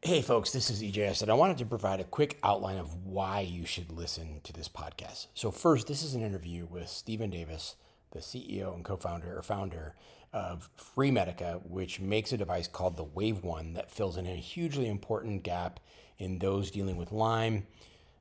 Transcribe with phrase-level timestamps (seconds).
[0.00, 3.40] Hey, folks, this is EJS, and I wanted to provide a quick outline of why
[3.40, 5.26] you should listen to this podcast.
[5.34, 7.74] So, first, this is an interview with Stephen Davis,
[8.12, 9.96] the CEO and co founder or founder
[10.32, 14.86] of Fremedica, which makes a device called the Wave One that fills in a hugely
[14.86, 15.80] important gap
[16.16, 17.66] in those dealing with Lyme,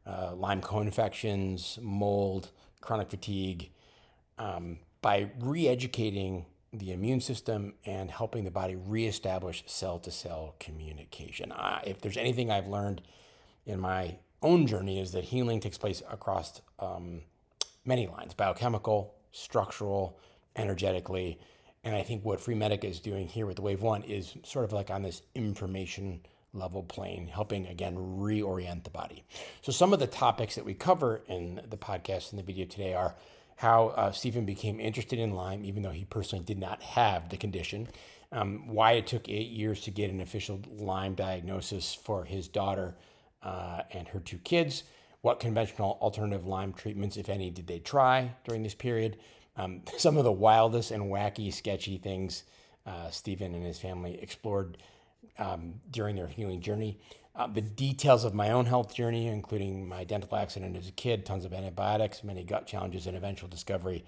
[0.04, 2.50] uh, Lyme co infections, mold,
[2.82, 3.70] chronic fatigue,
[4.40, 10.56] um, by re educating the immune system and helping the body reestablish cell to cell
[10.60, 11.52] communication.
[11.52, 13.02] Uh, if there's anything I've learned
[13.66, 17.22] in my own journey, is that healing takes place across um,
[17.86, 20.20] many lines biochemical, structural,
[20.56, 21.40] energetically.
[21.84, 24.66] And I think what Free Fremedica is doing here with the Wave One is sort
[24.66, 26.22] of like on this information
[26.54, 29.24] level plane, helping again reorient the body.
[29.62, 32.94] So, some of the topics that we cover in the podcast and the video today
[32.94, 33.16] are
[33.58, 37.38] how uh, Stephen became interested in Lyme, even though he personally did not have the
[37.38, 37.88] condition,
[38.32, 42.96] um, why it took eight years to get an official Lyme diagnosis for his daughter
[43.42, 44.84] uh, and her two kids,
[45.22, 49.18] what conventional alternative Lyme treatments, if any, did they try during this period,
[49.56, 52.44] um, some of the wildest and wacky, sketchy things
[52.86, 54.78] uh, Stephen and his family explored
[55.40, 57.00] um, during their healing journey.
[57.38, 61.24] Uh, the details of my own health journey, including my dental accident as a kid,
[61.24, 64.04] tons of antibiotics, many gut challenges, and eventual discovery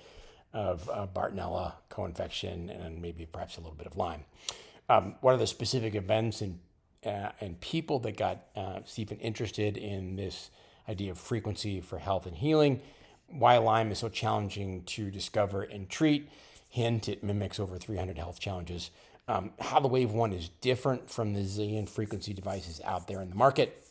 [0.51, 4.23] of uh, Bartonella co-infection and maybe perhaps a little bit of Lyme.
[4.89, 6.59] Um, what are the specific events and
[7.05, 10.49] uh, and people that got uh, Stephen interested in this
[10.89, 12.81] idea of frequency for health and healing?
[13.27, 16.29] Why Lyme is so challenging to discover and treat?
[16.67, 18.89] Hint: it mimics over 300 health challenges
[19.29, 23.29] um, how the Wave 1 is different from the zillion frequency devices out there in
[23.29, 23.85] the market,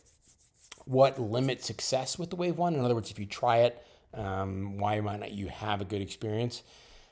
[0.83, 2.75] what limits success with the Wave 1.
[2.75, 3.81] In other words, if you try it,
[4.13, 6.61] um, why might not you have a good experience?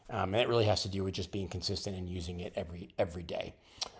[0.09, 2.89] Um, and it really has to do with just being consistent and using it every
[2.97, 3.53] every day.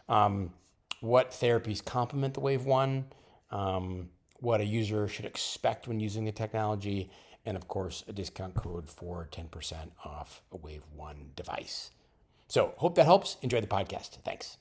[0.10, 0.52] Um,
[1.00, 3.06] what therapies complement the Wave 1,
[3.52, 7.10] um, what a user should expect when using the technology,
[7.46, 11.92] and of course, a discount code for 10% off a Wave 1 device.
[12.48, 13.38] So, hope that helps.
[13.42, 14.22] Enjoy the podcast.
[14.24, 14.58] Thanks.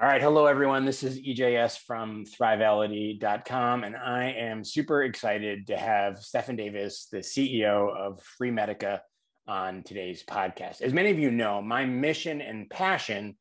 [0.00, 0.22] All right.
[0.22, 0.86] Hello, everyone.
[0.86, 7.18] This is EJS from thrivality.com, and I am super excited to have Stephen Davis, the
[7.18, 9.00] CEO of Fremedica,
[9.46, 10.80] on today's podcast.
[10.80, 13.36] As many of you know, my mission and passion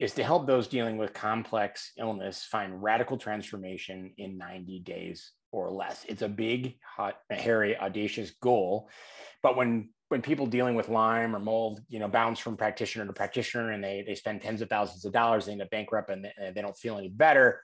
[0.00, 5.70] is to help those dealing with complex illness find radical transformation in 90 days or
[5.70, 6.04] less.
[6.08, 8.88] It's a big, hot, hairy, audacious goal.
[9.42, 13.12] But when when people dealing with Lyme or mold, you know, bounce from practitioner to
[13.12, 16.24] practitioner and they they spend tens of thousands of dollars, they end up bankrupt and
[16.24, 17.60] they, they don't feel any better.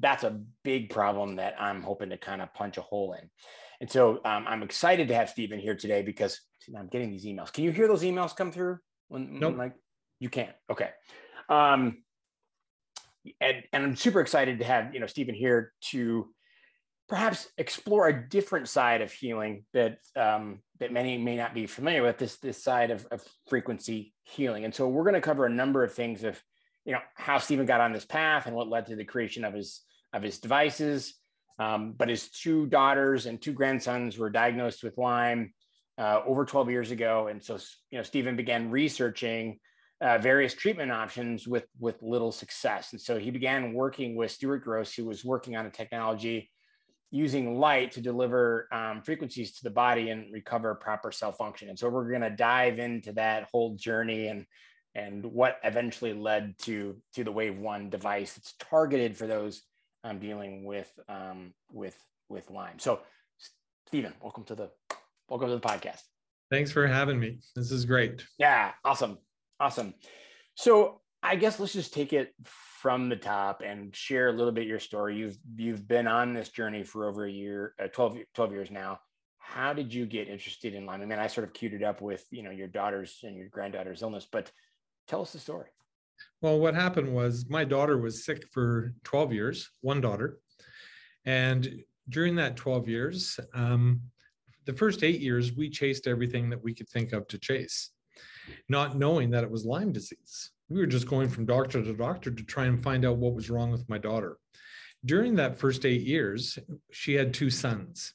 [0.00, 3.30] That's a big problem that I'm hoping to kind of punch a hole in.
[3.80, 6.40] And so um, I'm excited to have Stephen here today because
[6.76, 7.52] I'm getting these emails.
[7.52, 8.78] Can you hear those emails come through?
[9.08, 9.56] When, nope.
[9.56, 9.74] like
[10.18, 10.54] you can't.
[10.70, 10.90] Okay.
[11.48, 11.98] Um,
[13.40, 16.33] and, and I'm super excited to have you know Stephen here to
[17.14, 22.02] perhaps explore a different side of healing that um, that many may not be familiar
[22.02, 24.64] with this this side of, of frequency healing.
[24.64, 26.42] And so we're going to cover a number of things of
[26.84, 29.54] you know how stephen got on this path and what led to the creation of
[29.54, 29.82] his
[30.12, 31.14] of his devices.
[31.60, 35.54] Um, but his two daughters and two grandsons were diagnosed with lyme
[35.96, 37.28] uh, over 12 years ago.
[37.28, 37.58] And so
[37.92, 39.60] you know stephen began researching
[40.00, 42.90] uh, various treatment options with with little success.
[42.90, 46.50] And so he began working with stuart gross who was working on a technology
[47.14, 51.68] using light to deliver um, frequencies to the body and recover proper cell function.
[51.68, 54.44] And so we're going to dive into that whole journey and
[54.96, 59.62] and what eventually led to to the Wave One device that's targeted for those
[60.02, 61.96] um, dealing with um, with
[62.28, 62.80] with Lyme.
[62.80, 63.00] So,
[63.86, 64.70] Stephen, welcome to the
[65.28, 66.02] welcome to the podcast.
[66.50, 67.38] Thanks for having me.
[67.54, 68.24] This is great.
[68.38, 69.18] Yeah, awesome,
[69.60, 69.94] awesome.
[70.56, 74.66] So I guess let's just take it from the top and share a little bit
[74.66, 75.16] your story.
[75.16, 79.00] You've you've been on this journey for over a year, uh, 12, 12 years now.
[79.38, 81.00] How did you get interested in Lyme?
[81.00, 83.48] I mean, I sort of queued it up with you know your daughter's and your
[83.48, 84.52] granddaughter's illness, but
[85.08, 85.68] tell us the story.
[86.42, 90.38] Well, what happened was my daughter was sick for 12 years, one daughter.
[91.24, 94.02] And during that 12 years, um,
[94.66, 97.90] the first eight years, we chased everything that we could think of to chase,
[98.68, 102.30] not knowing that it was Lyme disease we were just going from doctor to doctor
[102.30, 104.38] to try and find out what was wrong with my daughter.
[105.04, 106.58] During that first eight years,
[106.90, 108.14] she had two sons,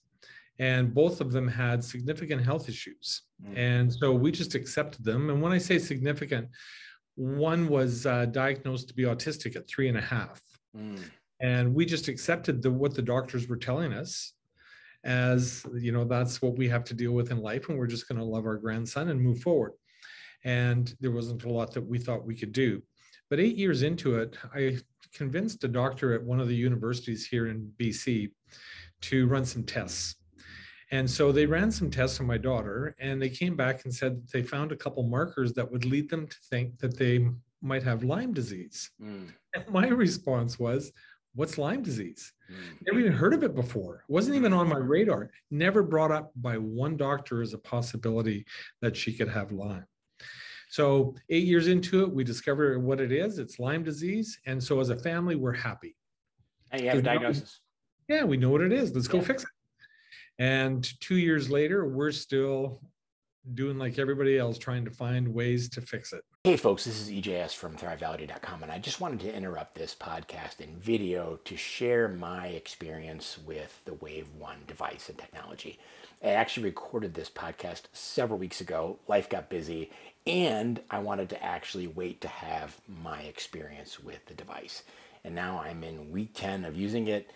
[0.57, 3.21] and both of them had significant health issues.
[3.45, 3.57] Mm.
[3.57, 5.29] And so we just accepted them.
[5.29, 6.49] And when I say significant,
[7.15, 10.41] one was uh, diagnosed to be autistic at three and a half.
[10.75, 10.99] Mm.
[11.41, 14.33] And we just accepted the, what the doctors were telling us
[15.03, 17.69] as, you know, that's what we have to deal with in life.
[17.69, 19.73] And we're just going to love our grandson and move forward
[20.43, 22.81] and there wasn't a lot that we thought we could do.
[23.29, 24.77] But eight years into it, I
[25.13, 28.31] convinced a doctor at one of the universities here in BC
[29.01, 30.15] to run some tests.
[30.91, 34.15] And so they ran some tests on my daughter, and they came back and said
[34.15, 37.27] that they found a couple markers that would lead them to think that they
[37.61, 38.89] might have Lyme disease.
[39.01, 39.27] Mm.
[39.53, 40.91] And my response was,
[41.35, 42.33] What's Lyme disease?
[42.51, 42.87] Mm.
[42.87, 44.03] Never even heard of it before.
[44.09, 45.29] It wasn't even on my radar.
[45.51, 48.45] Never brought up by one doctor as a possibility
[48.81, 49.85] that she could have Lyme.
[50.69, 53.39] So, eight years into it, we discover what it is.
[53.39, 54.39] It's Lyme disease.
[54.45, 55.95] And so, as a family, we're happy.
[56.71, 57.59] And you have a diagnosis.
[58.07, 58.93] yeah, we know what it is.
[58.93, 59.13] Let's yeah.
[59.13, 59.49] go fix it.
[60.37, 62.81] And two years later, we're still
[63.55, 66.23] doing like everybody else, trying to find ways to fix it.
[66.43, 70.61] Hey, folks, this is EJS from ThriveValidate.com, and I just wanted to interrupt this podcast
[70.61, 75.79] and video to share my experience with the Wave One device and technology.
[76.23, 78.99] I actually recorded this podcast several weeks ago.
[79.07, 79.89] Life got busy,
[80.27, 84.83] and I wanted to actually wait to have my experience with the device.
[85.23, 87.31] And now I'm in week 10 of using it,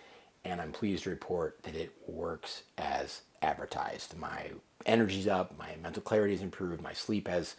[0.45, 4.17] and I'm pleased to report that it works as advertised.
[4.17, 4.51] My
[4.85, 7.55] energy's up, my mental clarity has improved, my sleep has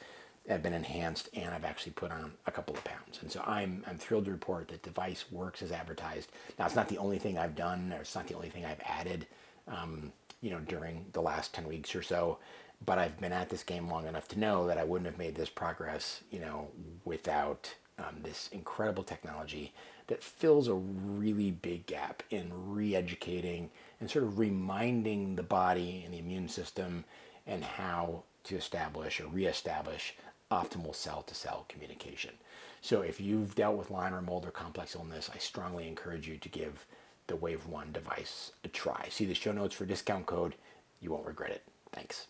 [0.63, 3.19] been enhanced, and I've actually put on a couple of pounds.
[3.23, 6.31] And so I'm I'm thrilled to report that device works as advertised.
[6.59, 8.81] Now it's not the only thing I've done, or it's not the only thing I've
[8.85, 9.27] added,
[9.69, 10.13] um,
[10.43, 12.39] you know, during the last ten weeks or so.
[12.85, 15.37] But I've been at this game long enough to know that I wouldn't have made
[15.37, 16.69] this progress, you know,
[17.05, 19.73] without um, this incredible technology
[20.07, 23.71] that fills a really big gap in re-educating
[24.01, 27.05] and sort of reminding the body and the immune system
[27.47, 30.15] and how to establish or re-establish
[30.51, 32.33] optimal cell-to-cell communication.
[32.83, 36.37] So if you've dealt with Lyme or mold or complex illness, I strongly encourage you
[36.37, 36.85] to give
[37.27, 39.07] the Wave 1 device a try.
[39.09, 40.55] See the show notes for discount code.
[41.01, 41.63] You won't regret it.
[41.93, 42.27] Thanks.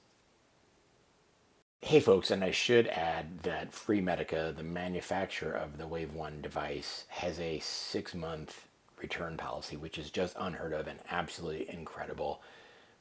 [1.85, 7.05] Hey folks, and I should add that Fremedica, the manufacturer of the Wave 1 device,
[7.09, 8.67] has a six month
[9.03, 12.41] return policy, which is just unheard of and absolutely incredible,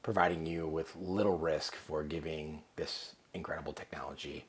[0.04, 4.44] providing you with little risk for giving this incredible technology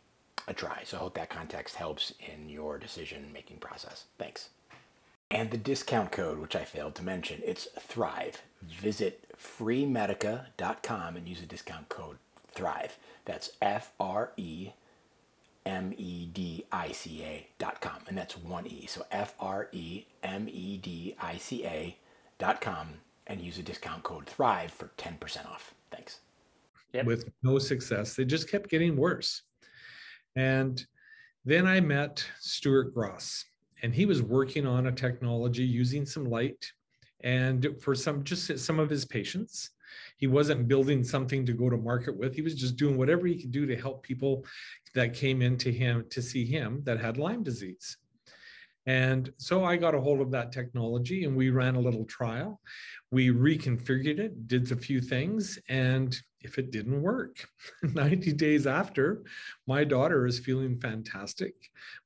[0.49, 0.83] a try.
[0.85, 4.07] So I hope that context helps in your decision making process.
[4.19, 4.49] Thanks.
[5.31, 8.43] And the discount code, which I failed to mention, it's Thrive.
[8.63, 12.17] Visit fremedica.com and use the discount code
[12.51, 12.99] Thrive.
[13.25, 14.71] That's F R E
[15.67, 17.99] M E D I C A dot com.
[18.09, 18.87] And that's one E.
[18.87, 21.97] So F R E M E D I C A
[22.39, 22.89] dot com
[23.27, 25.75] and use the discount code Thrive for 10% off.
[25.91, 26.21] Thanks.
[26.93, 27.07] Yep.
[27.07, 28.15] With no success.
[28.15, 29.43] They just kept getting worse.
[30.37, 30.85] And
[31.45, 33.45] then I met Stuart Gross,
[33.83, 36.71] and he was working on a technology using some light
[37.23, 39.71] and for some just some of his patients
[40.17, 42.35] he wasn't building something to go to market with.
[42.35, 44.45] He was just doing whatever he could do to help people
[44.95, 47.97] that came into him to see him that had Lyme disease.
[48.87, 52.61] And so I got a hold of that technology and we ran a little trial.
[53.11, 57.49] We reconfigured it, did a few things, and if it didn't work,
[57.83, 59.25] 90 days after,
[59.67, 61.55] my daughter is feeling fantastic.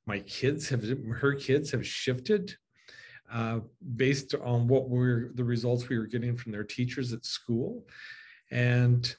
[0.07, 0.85] My kids have,
[1.17, 2.55] her kids have shifted
[3.31, 3.59] uh,
[3.95, 7.85] based on what were the results we were getting from their teachers at school.
[8.51, 9.13] And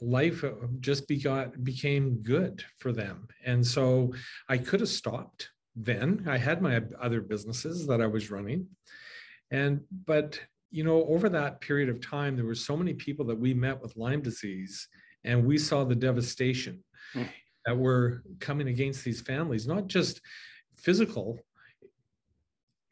[0.00, 3.28] life uh, just begot, became good for them.
[3.44, 4.12] And so
[4.48, 6.24] I could have stopped then.
[6.28, 8.66] I had my other businesses that I was running.
[9.50, 10.40] And, but,
[10.70, 13.80] you know, over that period of time, there were so many people that we met
[13.80, 14.86] with Lyme disease
[15.24, 17.28] and we saw the devastation mm.
[17.66, 20.20] that were coming against these families, not just
[20.76, 21.38] physical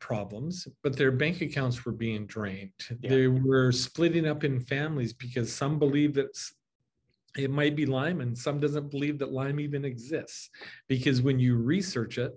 [0.07, 2.71] problems, but their bank accounts were being drained.
[3.01, 3.11] Yeah.
[3.11, 6.39] They were splitting up in families because some believe that
[7.37, 10.51] it might be Lyme and some doesn't believe that Lyme even exists.
[10.87, 12.33] Because when you research it,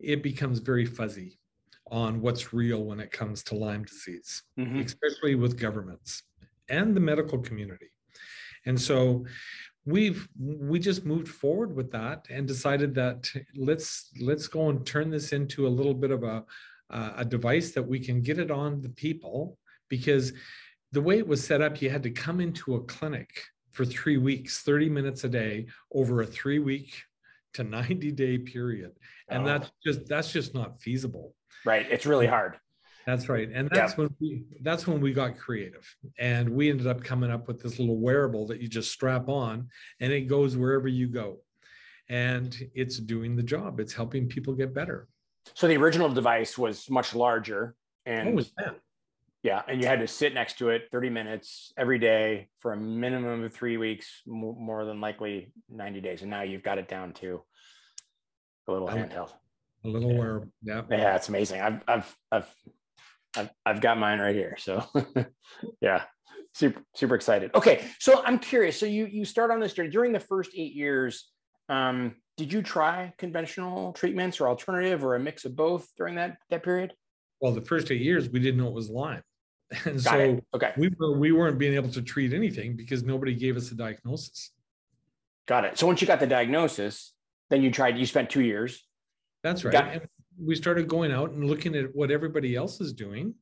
[0.00, 1.38] it becomes very fuzzy
[1.90, 4.80] on what's real when it comes to Lyme disease, mm-hmm.
[4.80, 6.22] especially with governments
[6.70, 7.92] and the medical community.
[8.64, 9.26] And so
[9.84, 15.10] we've we just moved forward with that and decided that let's let's go and turn
[15.10, 16.44] this into a little bit of a
[16.92, 19.58] uh, a device that we can get it on the people
[19.88, 20.32] because
[20.92, 23.30] the way it was set up, you had to come into a clinic
[23.72, 27.02] for three weeks, 30 minutes a day over a three week
[27.54, 28.92] to 90 day period.
[29.28, 29.46] And oh.
[29.46, 31.34] that's just that's just not feasible.
[31.64, 31.86] Right.
[31.90, 32.58] It's really hard.
[33.06, 33.48] That's right.
[33.52, 33.96] And that's yeah.
[33.96, 35.94] when we that's when we got creative.
[36.18, 39.68] And we ended up coming up with this little wearable that you just strap on
[40.00, 41.38] and it goes wherever you go.
[42.08, 43.80] And it's doing the job.
[43.80, 45.08] It's helping people get better.
[45.54, 47.74] So the original device was much larger,
[48.06, 48.76] and what was that?
[49.42, 52.76] Yeah, and you had to sit next to it 30 minutes every day for a
[52.76, 56.22] minimum of three weeks, more than likely 90 days.
[56.22, 57.42] And now you've got it down to
[58.68, 59.32] a little handheld.
[59.84, 60.18] A little yeah.
[60.18, 60.52] worm.
[60.62, 60.82] Yeah.
[60.88, 61.60] Yeah, it's amazing.
[61.60, 62.54] I've I've I've
[63.36, 64.56] I've, I've got mine right here.
[64.58, 64.84] So
[65.80, 66.04] yeah,
[66.54, 67.50] super super excited.
[67.54, 68.78] Okay, so I'm curious.
[68.78, 71.28] So you you start on this journey during the first eight years.
[71.68, 76.38] Um, did you try conventional treatments or alternative or a mix of both during that
[76.50, 76.94] that period?
[77.40, 79.22] Well, the first eight years we didn't know it was Lyme,
[79.84, 80.44] and Got so it.
[80.54, 83.74] okay, we were we weren't being able to treat anything because nobody gave us a
[83.74, 84.50] diagnosis.
[85.46, 85.78] Got it.
[85.78, 87.12] So once you got the diagnosis,
[87.50, 87.98] then you tried.
[87.98, 88.86] You spent two years.
[89.42, 90.02] That's right.
[90.40, 93.34] we started going out and looking at what everybody else is doing,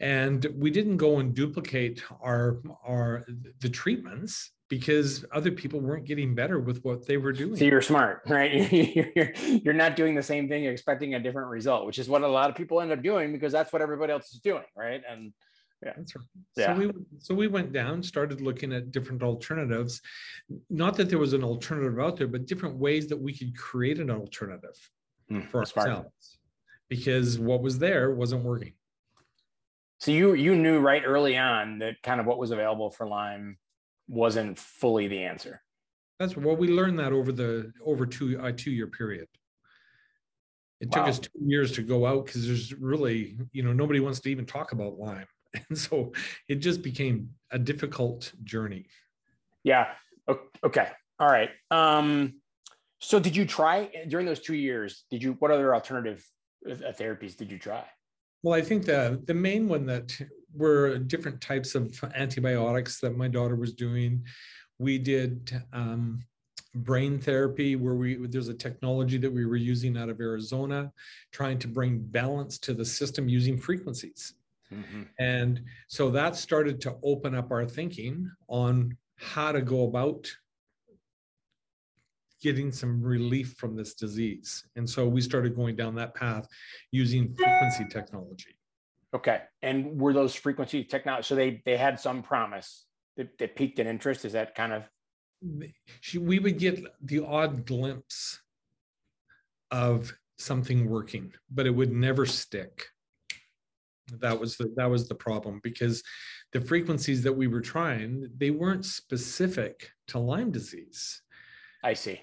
[0.00, 3.24] and we didn't go and duplicate our our
[3.60, 7.56] the treatments because other people weren't getting better with what they were doing.
[7.56, 8.70] So you're smart, right?
[8.72, 12.22] You're, you're not doing the same thing, you're expecting a different result, which is what
[12.22, 15.02] a lot of people end up doing because that's what everybody else is doing, right?
[15.08, 15.32] And
[15.82, 16.24] yeah, that's right.
[16.56, 16.74] Yeah.
[16.74, 20.02] So we so we went down, started looking at different alternatives.
[20.68, 24.00] Not that there was an alternative out there, but different ways that we could create
[24.00, 24.76] an alternative
[25.30, 25.88] mm, for smart.
[25.88, 26.38] ourselves,
[26.88, 28.72] because what was there wasn't working.
[29.98, 33.56] So you you knew right early on that kind of what was available for Lyme
[34.08, 35.62] wasn't fully the answer.
[36.18, 39.28] That's well, we learned that over the over two a two year period.
[40.80, 40.98] It wow.
[40.98, 44.30] took us two years to go out because there's really you know nobody wants to
[44.30, 45.26] even talk about Lyme,
[45.68, 46.12] and so
[46.48, 48.86] it just became a difficult journey.
[49.62, 49.88] Yeah.
[50.62, 50.88] Okay.
[51.20, 51.50] All right.
[51.70, 52.40] Um,
[53.00, 55.04] so did you try during those two years?
[55.10, 56.24] Did you what other alternative
[56.68, 57.84] uh, therapies did you try?
[58.42, 60.18] Well, I think the the main one that
[60.58, 64.24] were different types of antibiotics that my daughter was doing.
[64.78, 66.20] We did um,
[66.74, 70.92] brain therapy where we there's a technology that we were using out of Arizona,
[71.32, 74.34] trying to bring balance to the system using frequencies.
[74.72, 75.02] Mm-hmm.
[75.18, 80.30] And so that started to open up our thinking on how to go about
[82.40, 84.64] getting some relief from this disease.
[84.76, 86.46] And so we started going down that path
[86.92, 88.57] using frequency technology.
[89.14, 89.40] Okay.
[89.62, 91.26] And were those frequency technology?
[91.26, 92.86] So they they had some promise
[93.16, 94.24] that, that piqued an interest.
[94.24, 94.84] Is that kind of?
[96.00, 98.40] She, we would get the odd glimpse
[99.70, 102.86] of something working, but it would never stick.
[104.20, 106.02] That was the that was the problem because
[106.52, 111.22] the frequencies that we were trying they weren't specific to Lyme disease.
[111.84, 112.20] I see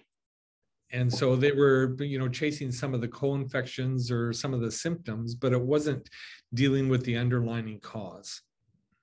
[0.91, 4.71] and so they were you know chasing some of the co-infections or some of the
[4.71, 6.09] symptoms but it wasn't
[6.55, 8.41] dealing with the underlying cause.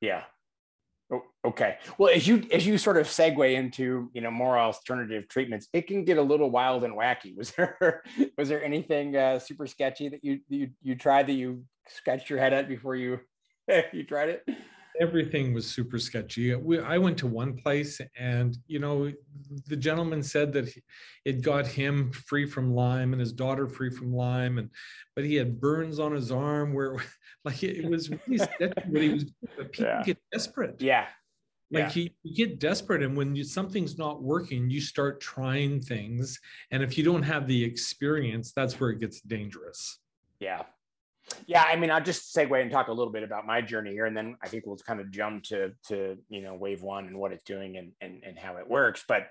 [0.01, 0.25] Yeah.
[1.45, 1.77] Okay.
[1.99, 5.87] Well as you as you sort of segue into you know more alternative treatments it
[5.87, 7.37] can get a little wild and wacky.
[7.43, 8.03] Was there
[8.39, 12.39] was there anything uh, super sketchy that you you you tried that you scratched your
[12.39, 13.21] head at before you
[13.93, 14.49] you tried it?
[15.01, 16.55] Everything was super sketchy.
[16.55, 19.11] We, I went to one place, and you know,
[19.67, 20.69] the gentleman said that
[21.25, 24.69] it got him free from Lyme and his daughter free from Lyme, and
[25.17, 26.97] but he had burns on his arm where,
[27.45, 29.25] like, it was really sketchy what he was.
[29.57, 30.03] But people yeah.
[30.05, 30.81] get desperate.
[30.81, 31.07] Yeah.
[31.71, 31.91] Like yeah.
[31.91, 36.39] he, you get desperate, and when you, something's not working, you start trying things,
[36.71, 39.99] and if you don't have the experience, that's where it gets dangerous.
[40.39, 40.65] Yeah,
[41.47, 44.07] yeah, I mean, I'll just segue and talk a little bit about my journey here,
[44.07, 47.17] and then I think we'll kind of jump to to you know wave one and
[47.17, 49.05] what it's doing and and and how it works.
[49.07, 49.29] But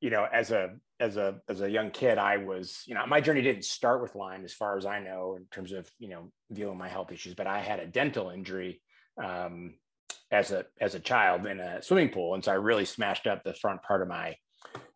[0.00, 3.20] you know, as a as a as a young kid, I was you know my
[3.20, 6.32] journey didn't start with Lyme, as far as I know, in terms of you know
[6.52, 7.34] dealing with my health issues.
[7.34, 8.80] But I had a dental injury
[9.22, 9.74] um,
[10.30, 13.42] as a as a child in a swimming pool, and so I really smashed up
[13.42, 14.36] the front part of my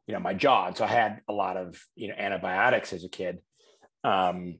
[0.06, 3.04] you know my jaw, and so I had a lot of you know antibiotics as
[3.04, 3.38] a kid.
[4.04, 4.58] Um,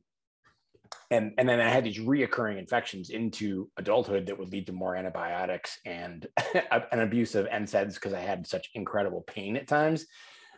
[1.11, 4.97] and and then I had these reoccurring infections into adulthood that would lead to more
[4.97, 6.27] antibiotics and
[6.71, 10.07] an abuse of NSAIDs because I had such incredible pain at times.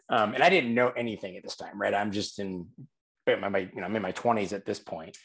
[0.08, 1.94] Um, and I didn't know anything at this time, right?
[1.94, 2.68] I'm just in
[3.26, 5.16] my, you know I'm in my 20s at this point.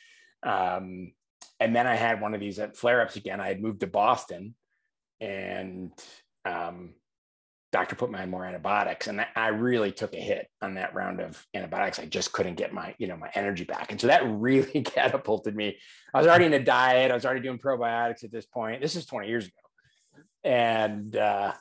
[0.43, 1.13] Um,
[1.59, 3.39] and then I had one of these at flare ups again.
[3.39, 4.55] I had moved to Boston,
[5.19, 5.91] and
[6.45, 6.95] um,
[7.71, 11.21] doctor put me on more antibiotics and I really took a hit on that round
[11.21, 11.99] of antibiotics.
[11.99, 13.91] I just couldn't get my, you know, my energy back.
[13.91, 15.77] And so that really catapulted me.
[16.13, 17.11] I was already in a diet.
[17.11, 18.81] I was already doing probiotics at this point.
[18.81, 19.53] This is 20 years ago.
[20.43, 21.53] And, uh,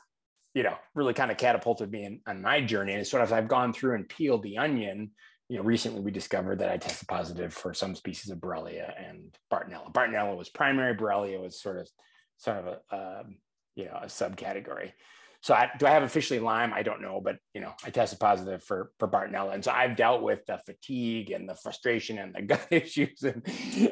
[0.53, 2.93] you know, really kind of catapulted me in, on my journey.
[2.93, 5.11] And sort of as I've gone through and peeled the onion,
[5.47, 9.35] you know, recently we discovered that I tested positive for some species of Borrelia and
[9.51, 9.91] Bartonella.
[9.93, 11.89] Bartonella was primary, Borrelia was sort of,
[12.37, 13.37] sort of a, um,
[13.75, 14.91] you know, a subcategory.
[15.41, 16.71] So I, do I have officially Lyme?
[16.71, 19.95] I don't know, but you know, I tested positive for for Bartonella, and so I've
[19.95, 23.43] dealt with the fatigue and the frustration and the gut issues, and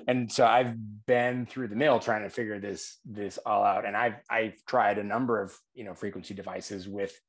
[0.07, 0.75] and so I've
[1.07, 3.85] been through the mill trying to figure this this all out.
[3.85, 7.19] And I've I've tried a number of you know frequency devices with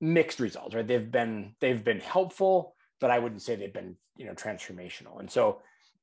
[0.00, 0.74] mixed results.
[0.74, 2.74] Right, they've been they've been helpful.
[3.00, 5.20] but I wouldn't say they've been, you know, transformational.
[5.20, 5.62] And so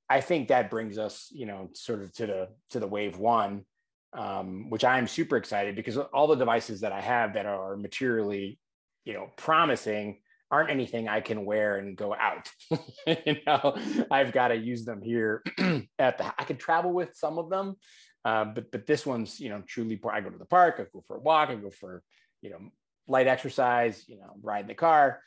[0.10, 3.66] I think that brings us, you know, sort of to the to the wave one,
[4.14, 8.60] um, which I'm super excited because all the devices that I have that are materially,
[9.06, 12.50] you know, promising aren't anything I can wear and go out.
[13.08, 13.78] you know,
[14.10, 15.44] I've got to use them here
[16.00, 16.34] at the.
[16.38, 17.76] I could travel with some of them,
[18.24, 20.00] uh, but but this one's you know truly.
[20.12, 20.76] I go to the park.
[20.80, 21.50] I go for a walk.
[21.50, 22.02] I go for
[22.42, 22.60] you know
[23.08, 24.06] light exercise.
[24.08, 25.22] You know, ride in the car,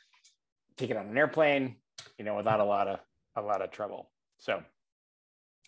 [0.77, 1.77] take it on an airplane.
[2.17, 2.99] You know, without a lot of
[3.35, 4.11] a lot of trouble.
[4.39, 4.63] So,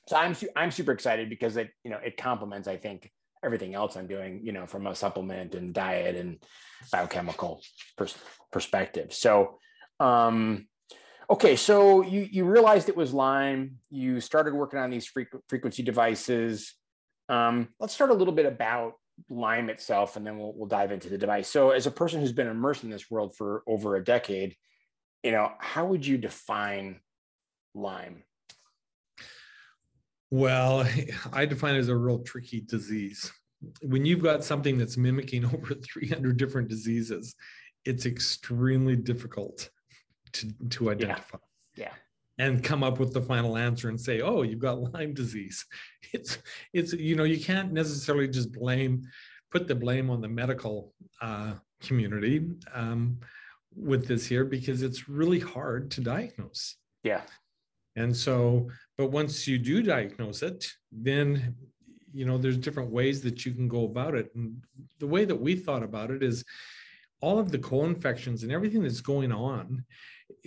[0.08, 3.12] so I'm I'm super excited because it you know it complements I think
[3.44, 6.40] everything else I'm doing you know from a supplement and diet and
[6.92, 7.62] biochemical
[7.98, 8.18] pers-
[8.52, 9.14] perspective.
[9.14, 9.60] So,
[10.00, 10.68] um,
[11.30, 13.78] okay, so you you realized it was Lyme.
[13.90, 15.12] You started working on these
[15.48, 16.74] frequency devices.
[17.30, 18.94] Um, let's start a little bit about
[19.30, 21.48] Lyme itself, and then we'll we'll dive into the device.
[21.50, 24.56] So, as a person who's been immersed in this world for over a decade,
[25.24, 27.00] you know, how would you define
[27.74, 28.24] Lyme?
[30.34, 30.84] Well,
[31.32, 33.32] I define it as a real tricky disease.
[33.84, 37.36] When you've got something that's mimicking over 300 different diseases,
[37.86, 39.70] it's extremely difficult
[40.34, 41.38] to, to identify.
[41.76, 41.86] Yeah.
[41.86, 41.94] yeah.
[42.44, 45.64] And come up with the final answer and say, oh, you've got Lyme disease.
[46.14, 46.38] It's,
[46.74, 49.02] it's, you know, you can't necessarily just blame,
[49.52, 53.20] put the blame on the medical uh, community um,
[53.76, 56.76] with this here because it's really hard to diagnose.
[57.04, 57.22] Yeah.
[57.96, 61.56] And so, but once you do diagnose it, then
[62.14, 64.30] you know there's different ways that you can go about it.
[64.36, 64.64] And
[65.00, 66.44] the way that we thought about it is
[67.22, 69.84] all of the co-infections and everything that's going on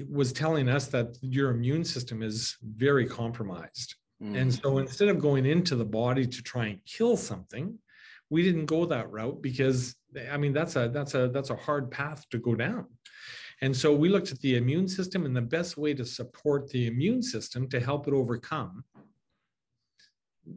[0.09, 3.95] was telling us that your immune system is very compromised.
[4.23, 4.41] Mm.
[4.41, 7.79] And so instead of going into the body to try and kill something,
[8.31, 9.95] we didn't go that route because
[10.31, 12.87] I mean that's a that's a that's a hard path to go down.
[13.63, 16.87] And so we looked at the immune system and the best way to support the
[16.87, 18.85] immune system to help it overcome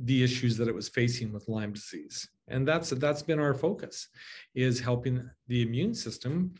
[0.04, 2.30] the issues that it was facing with Lyme disease.
[2.48, 4.10] And that's that's been our focus
[4.54, 6.54] is helping the immune system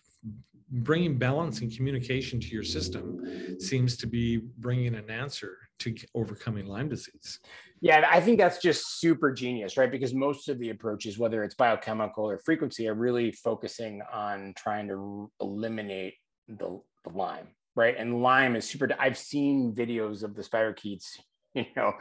[0.72, 6.68] bringing balance and communication to your system seems to be bringing an answer to overcoming
[6.68, 7.40] Lyme disease.
[7.82, 9.92] Yeah, I think that's just super genius, right?
[9.92, 14.88] Because most of the approaches, whether it's biochemical or frequency, are really focusing on trying
[14.90, 16.16] to eliminate
[16.58, 17.96] the, the Lyme, right?
[17.98, 18.90] And lime is super.
[19.00, 21.06] I've seen videos of the spirochetes.
[21.56, 21.94] You know,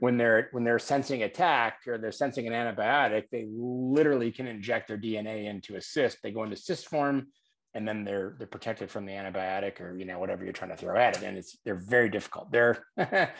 [0.00, 4.88] when they're when they're sensing attack or they're sensing an antibiotic, they literally can inject
[4.88, 6.16] their DNA into a cyst.
[6.22, 7.26] They go into cyst form,
[7.74, 10.76] and then they're they're protected from the antibiotic or you know whatever you're trying to
[10.78, 11.22] throw at it.
[11.22, 12.50] And it's they're very difficult.
[12.50, 12.82] They're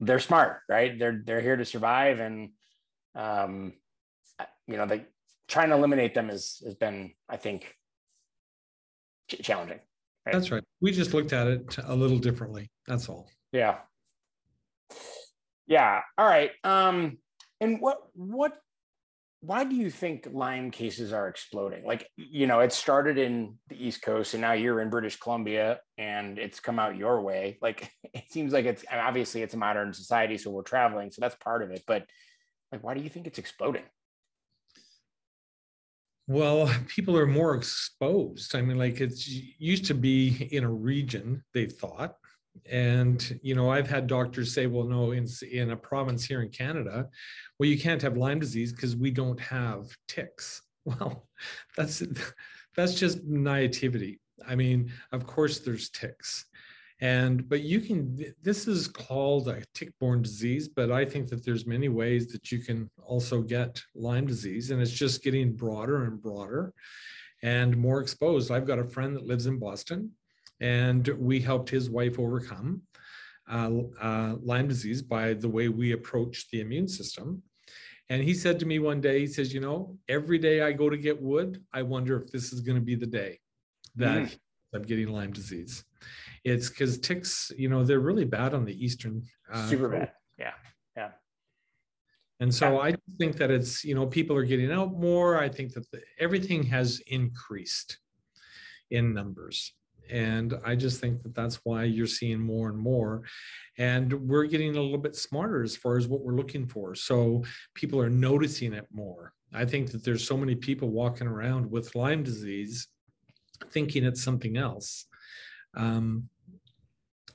[0.00, 0.96] they're smart, right?
[0.96, 2.50] They're they're here to survive, and
[3.16, 3.72] um,
[4.66, 5.04] you know, they
[5.48, 7.74] trying to eliminate them has has been, I think,
[9.42, 9.80] challenging.
[10.26, 10.32] Right?
[10.32, 10.62] That's right.
[10.80, 12.70] We just looked at it a little differently.
[12.86, 13.28] That's all.
[13.52, 13.78] Yeah.
[15.66, 16.00] Yeah.
[16.18, 16.50] All right.
[16.64, 17.18] Um,
[17.60, 18.54] and what what
[19.42, 21.84] why do you think Lyme cases are exploding?
[21.84, 25.80] Like, you know, it started in the East Coast and now you're in British Columbia
[25.96, 27.58] and it's come out your way.
[27.62, 31.36] Like, it seems like it's obviously it's a modern society, so we're traveling, so that's
[31.36, 31.82] part of it.
[31.86, 32.04] But
[32.70, 33.84] like, why do you think it's exploding?
[36.30, 38.54] Well, people are more exposed.
[38.54, 39.12] I mean, like it
[39.58, 42.14] used to be in a region, they thought.
[42.70, 46.50] And, you know, I've had doctors say, well, no, in, in a province here in
[46.50, 47.08] Canada,
[47.58, 50.62] well, you can't have Lyme disease because we don't have ticks.
[50.86, 51.28] Well,
[51.76, 52.02] that's
[52.74, 54.18] that's just naivety.
[54.48, 56.46] I mean, of course there's ticks.
[57.00, 61.66] And but you can this is called a tick-borne disease, but I think that there's
[61.66, 66.20] many ways that you can also get Lyme disease and it's just getting broader and
[66.20, 66.74] broader
[67.42, 68.50] and more exposed.
[68.50, 70.10] I've got a friend that lives in Boston
[70.60, 72.82] and we helped his wife overcome
[73.50, 77.42] uh, uh, Lyme disease by the way we approach the immune system.
[78.10, 80.90] And he said to me one day, he says, You know, every day I go
[80.90, 83.38] to get wood, I wonder if this is going to be the day
[83.96, 84.38] that mm.
[84.74, 85.84] I'm getting Lyme disease.
[86.44, 89.22] It's because ticks, you know, they're really bad on the eastern.
[89.52, 90.12] Uh, Super bad.
[90.38, 90.52] Yeah.
[90.96, 91.10] Yeah.
[92.40, 92.78] And so yeah.
[92.78, 95.38] I think that it's, you know, people are getting out more.
[95.38, 97.98] I think that the, everything has increased
[98.90, 99.74] in numbers.
[100.10, 103.22] And I just think that that's why you're seeing more and more.
[103.78, 106.94] And we're getting a little bit smarter as far as what we're looking for.
[106.94, 109.34] So people are noticing it more.
[109.52, 112.88] I think that there's so many people walking around with Lyme disease
[113.70, 115.06] thinking it's something else
[115.76, 116.28] um,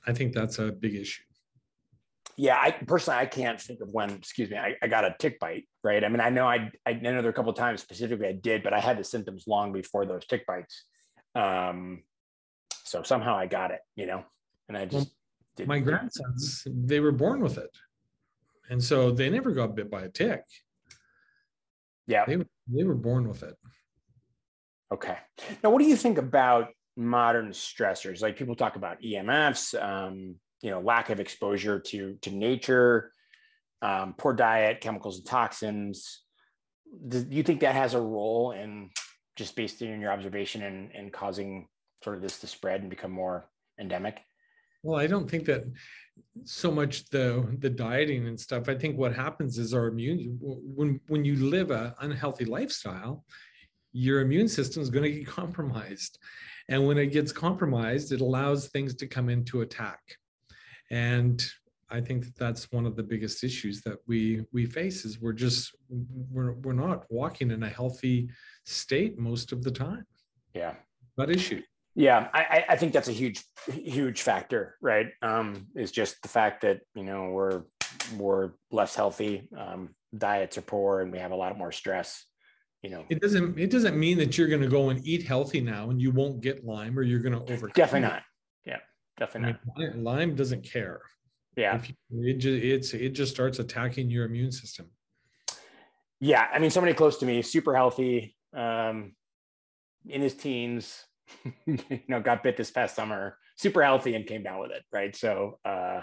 [0.08, 1.24] I think that's a big issue.
[2.38, 4.10] Yeah, I personally I can't think of when.
[4.12, 5.68] Excuse me, I, I got a tick bite.
[5.84, 6.04] Right.
[6.04, 8.62] I mean, I know I I know there are a couple times specifically I did,
[8.64, 10.86] but I had the symptoms long before those tick bites.
[11.34, 12.04] Um,
[12.86, 14.24] So somehow I got it, you know,
[14.70, 15.10] and I just
[15.58, 17.72] well, my grandsons, they were born with it.
[18.70, 20.44] And so they never got bit by a tick.
[22.06, 22.26] Yeah.
[22.28, 23.56] They, they were born with it.
[24.94, 25.18] Okay.
[25.64, 28.22] Now, what do you think about modern stressors?
[28.22, 33.12] Like people talk about EMFs, um, you know, lack of exposure to to nature,
[33.82, 36.22] um, poor diet, chemicals and toxins.
[37.08, 38.90] Do you think that has a role in
[39.36, 41.68] just based on your observation and, and causing
[42.04, 44.22] sort of this to spread and become more endemic?
[44.84, 45.64] Well, I don't think that
[46.44, 48.70] so much the the dieting and stuff.
[48.70, 53.26] I think what happens is our immune when when you live a unhealthy lifestyle,
[53.92, 56.20] your immune system is going to get compromised.
[56.70, 60.00] And when it gets compromised, it allows things to come into attack.
[60.92, 61.44] And
[61.90, 65.34] I think that that's one of the biggest issues that we we face is we're
[65.34, 65.76] just
[66.32, 68.30] we're we're not walking in a healthy
[68.66, 70.06] state most of the time.
[70.54, 70.74] Yeah.
[71.18, 71.62] That issue.
[71.98, 75.08] Yeah, I, I think that's a huge, huge factor, right?
[75.22, 77.62] Um, is just the fact that you know we're
[78.18, 82.26] we're less healthy, um, diets are poor, and we have a lot more stress.
[82.86, 85.60] You know, it doesn't it doesn't mean that you're going to go and eat healthy
[85.60, 87.72] now and you won't get Lyme or you're going to overcome.
[87.74, 88.22] Definitely not.
[88.64, 88.78] Yeah,
[89.18, 89.98] definitely I mean, not.
[89.98, 91.02] Lyme doesn't care.
[91.58, 94.92] Yeah, you, it just it's it just starts attacking your immune system.
[96.20, 99.14] Yeah, I mean, somebody close to me, super healthy, um,
[100.08, 101.06] in his teens,
[101.66, 104.84] you know, got bit this past summer, super healthy and came down with it.
[104.92, 105.16] Right.
[105.16, 106.02] So, uh,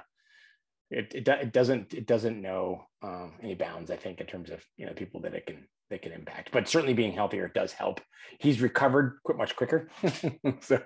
[0.91, 4.65] it, it, it doesn't, it doesn't know, um, any bounds, I think, in terms of,
[4.77, 8.01] you know, people that it can, that can impact, but certainly being healthier does help.
[8.39, 9.89] He's recovered quite much quicker.
[10.61, 10.83] so,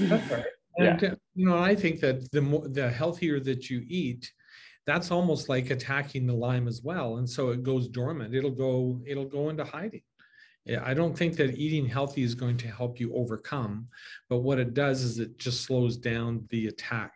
[0.00, 0.44] right.
[0.78, 1.14] And, yeah.
[1.34, 4.30] you know, I think that the more, the healthier that you eat,
[4.86, 7.16] that's almost like attacking the Lyme as well.
[7.16, 8.34] And so it goes dormant.
[8.34, 10.02] It'll go, it'll go into hiding.
[10.82, 13.86] I don't think that eating healthy is going to help you overcome,
[14.28, 17.12] but what it does is it just slows down the attack,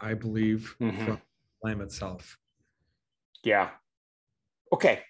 [0.00, 1.04] I believe, mm-hmm.
[1.04, 1.20] from
[1.64, 2.38] Lyme itself.
[3.42, 3.70] Yeah.
[4.72, 5.00] Okay.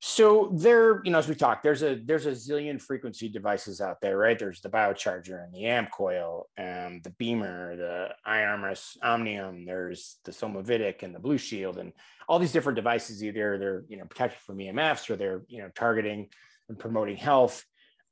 [0.00, 4.00] So there, you know, as we talked, there's a there's a zillion frequency devices out
[4.00, 4.38] there, right?
[4.38, 9.64] There's the biocharger and the amp coil, and the BEMER, the iArmor Omnium.
[9.64, 11.92] There's the Somavedic and the Blue Shield, and
[12.28, 13.24] all these different devices.
[13.24, 16.28] Either they're you know protected from EMFs or they're you know targeting
[16.68, 17.64] and promoting health.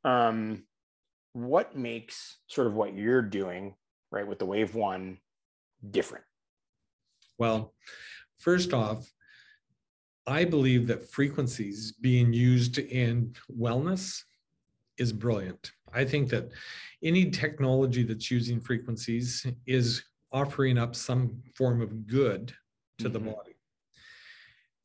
[0.02, 0.64] Um,
[1.34, 3.76] what makes sort of what you're doing,
[4.10, 5.18] right, with the Wave One
[5.88, 6.24] different?
[7.38, 7.74] Well,
[8.40, 9.06] first off,
[10.26, 14.22] I believe that frequencies being used in wellness
[14.98, 15.72] is brilliant.
[15.92, 16.50] I think that
[17.02, 22.52] any technology that's using frequencies is offering up some form of good
[22.98, 23.12] to mm-hmm.
[23.12, 23.56] the body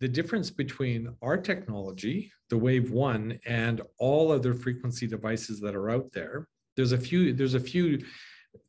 [0.01, 5.91] the difference between our technology, the Wave One, and all other frequency devices that are
[5.91, 8.03] out there, there's a few, there's a few,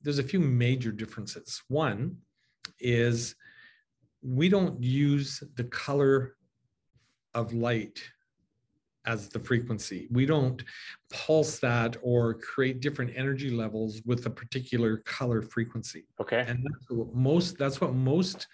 [0.03, 1.63] there's a few major differences.
[1.69, 2.19] One
[2.79, 3.35] is
[4.23, 6.37] we don't use the color
[7.35, 8.03] of light
[9.05, 10.07] as the frequency.
[10.13, 10.63] We don't
[11.13, 16.05] pulse that or create different energy levels with a particular color frequency.
[16.21, 16.45] Okay.
[16.47, 18.47] And that's what most that's what most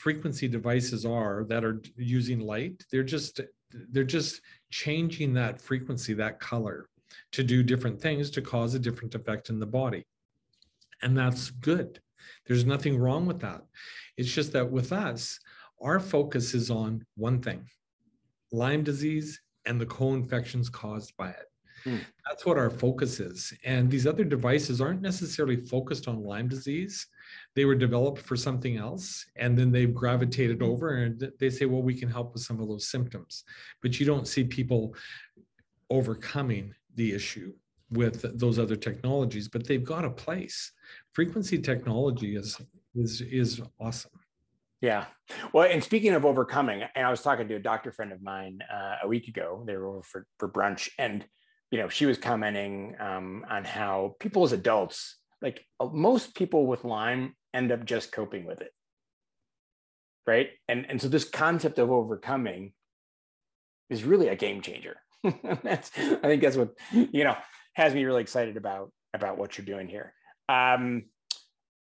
[0.00, 3.42] frequency devices are that are using light they're just
[3.92, 6.88] they're just changing that frequency that color
[7.32, 10.06] to do different things to cause a different effect in the body
[11.02, 12.00] and that's good
[12.46, 13.62] there's nothing wrong with that
[14.16, 15.38] it's just that with us
[15.82, 17.62] our focus is on one thing
[18.52, 21.50] lyme disease and the co-infections caused by it
[21.84, 21.96] Hmm.
[22.28, 23.52] That's what our focus is.
[23.64, 27.06] And these other devices aren't necessarily focused on Lyme disease.
[27.54, 29.24] They were developed for something else.
[29.36, 32.68] And then they've gravitated over and they say, well, we can help with some of
[32.68, 33.44] those symptoms.
[33.82, 34.94] But you don't see people
[35.88, 37.52] overcoming the issue
[37.90, 40.72] with those other technologies, but they've got a place.
[41.12, 42.60] Frequency technology is
[42.94, 44.19] is is awesome.
[44.80, 45.06] Yeah.
[45.52, 48.60] Well, and speaking of overcoming, and I was talking to a doctor friend of mine
[48.72, 49.62] uh, a week ago.
[49.66, 51.24] They were over for, for brunch, and
[51.70, 56.66] you know, she was commenting um, on how people as adults, like uh, most people
[56.66, 58.72] with Lyme, end up just coping with it,
[60.26, 60.48] right?
[60.66, 62.72] And and so this concept of overcoming
[63.90, 64.96] is really a game changer.
[65.62, 67.36] that's I think that's what you know
[67.74, 70.14] has me really excited about about what you're doing here.
[70.48, 71.04] Um,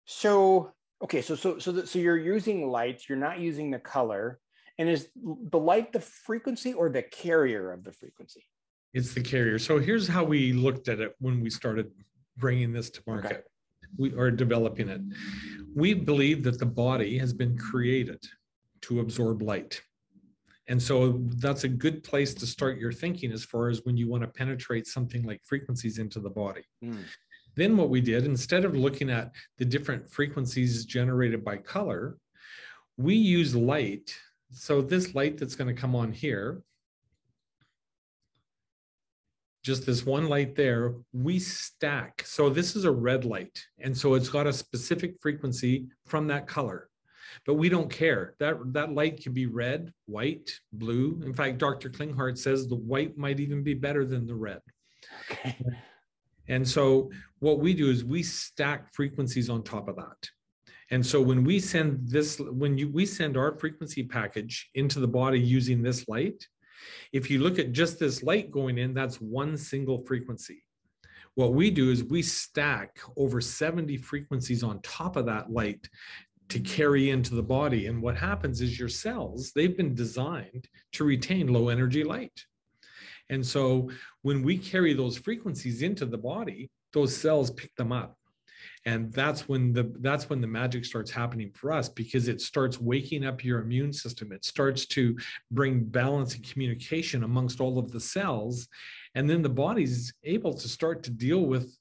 [0.06, 0.72] so
[1.04, 4.40] okay, so so so the, so you're using lights, you're not using the color,
[4.78, 8.46] and is the light the frequency or the carrier of the frequency?
[8.94, 9.60] It's the carrier.
[9.60, 11.92] So here's how we looked at it when we started
[12.38, 13.32] bringing this to market.
[13.32, 13.42] Okay.
[13.98, 15.02] We are developing it.
[15.76, 18.24] We believe that the body has been created
[18.82, 19.82] to absorb light.
[20.68, 24.08] And so that's a good place to start your thinking as far as when you
[24.10, 26.64] want to penetrate something like frequencies into the body.
[26.84, 27.04] Mm.
[27.56, 32.18] Then what we did, instead of looking at the different frequencies generated by color,
[32.98, 34.16] we use light.
[34.52, 36.62] So this light that's going to come on here,
[39.64, 42.24] just this one light there, we stack.
[42.26, 43.66] So this is a red light.
[43.80, 46.90] And so it's got a specific frequency from that color.
[47.46, 48.36] But we don't care.
[48.40, 51.22] That, that light can be red, white, blue.
[51.26, 51.90] In fact, Dr.
[51.90, 54.62] Klinghardt says the white might even be better than the red.
[55.32, 55.58] Okay.
[56.48, 60.30] And so what we do is we stack frequencies on top of that.
[60.92, 65.08] And so when we send this, when you, we send our frequency package into the
[65.08, 66.48] body using this light,
[67.12, 70.64] if you look at just this light going in, that's one single frequency.
[71.34, 75.90] What we do is we stack over 70 frequencies on top of that light
[76.50, 77.88] to carry into the body.
[77.88, 82.46] And what happens is your cells, they've been designed to retain low energy light.
[83.30, 83.90] And so
[84.22, 88.16] when we carry those frequencies into the body, those cells pick them up.
[88.86, 92.80] And that's when the that's when the magic starts happening for us because it starts
[92.80, 94.32] waking up your immune system.
[94.32, 95.18] It starts to
[95.52, 98.68] bring balance and communication amongst all of the cells.
[99.16, 101.76] And then the body's able to start to deal with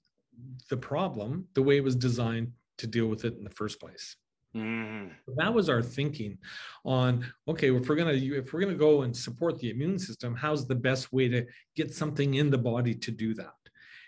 [0.70, 4.16] the problem the way it was designed to deal with it in the first place
[4.54, 5.10] mm.
[5.36, 6.38] that was our thinking
[6.84, 9.98] on okay if we're going to if we're going to go and support the immune
[9.98, 13.54] system how's the best way to get something in the body to do that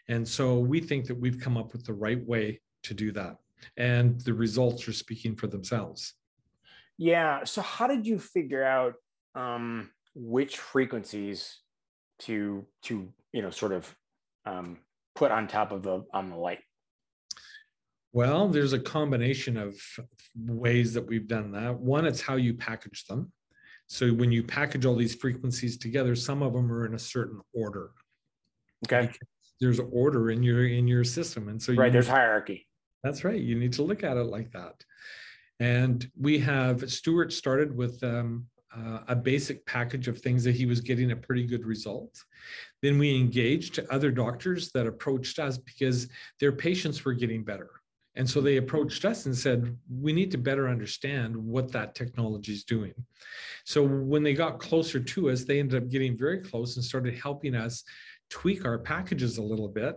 [0.08, 3.36] and so we think that we've come up with the right way to do that.
[3.76, 6.14] And the results are speaking for themselves.
[6.98, 7.44] Yeah.
[7.44, 8.94] So, how did you figure out
[9.34, 11.60] um, which frequencies
[12.20, 13.94] to to you know sort of
[14.46, 14.78] um,
[15.14, 16.60] put on top of the on the light?
[18.16, 19.78] Well, there's a combination of
[20.34, 21.78] ways that we've done that.
[21.78, 23.30] One, it's how you package them.
[23.88, 27.42] So when you package all these frequencies together, some of them are in a certain
[27.52, 27.90] order.
[28.86, 29.12] Okay.
[29.60, 32.66] There's order in your in your system, and so right there's hierarchy.
[33.04, 33.38] That's right.
[33.38, 34.82] You need to look at it like that.
[35.60, 40.64] And we have Stuart started with um, uh, a basic package of things that he
[40.64, 42.24] was getting a pretty good result.
[42.80, 46.08] Then we engaged other doctors that approached us because
[46.40, 47.68] their patients were getting better.
[48.16, 52.52] And so they approached us and said, we need to better understand what that technology
[52.52, 52.94] is doing.
[53.64, 57.14] So when they got closer to us, they ended up getting very close and started
[57.18, 57.84] helping us
[58.30, 59.96] tweak our packages a little bit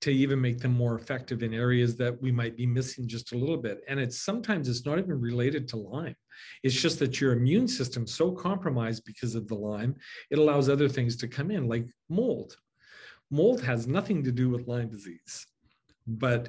[0.00, 3.38] to even make them more effective in areas that we might be missing just a
[3.38, 3.82] little bit.
[3.88, 6.16] And it's sometimes it's not even related to Lyme.
[6.64, 9.94] It's just that your immune system's so compromised because of the Lyme,
[10.30, 12.56] it allows other things to come in, like mold.
[13.30, 15.46] Mold has nothing to do with Lyme disease,
[16.06, 16.48] but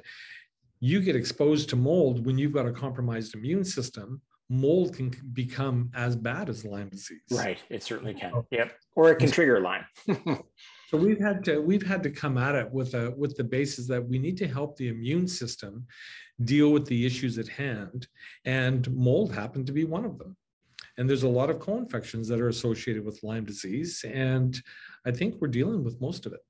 [0.84, 4.20] you get exposed to mold when you've got a compromised immune system.
[4.50, 7.22] Mold can become as bad as Lyme disease.
[7.30, 8.44] Right, it certainly can.
[8.50, 9.86] Yep, or it can trigger Lyme.
[10.90, 13.88] So we've had to we've had to come at it with a with the basis
[13.88, 15.86] that we need to help the immune system
[16.44, 18.06] deal with the issues at hand,
[18.44, 20.36] and mold happened to be one of them.
[20.96, 24.56] And there's a lot of co-infections that are associated with Lyme disease, and
[25.04, 26.44] I think we're dealing with most of it.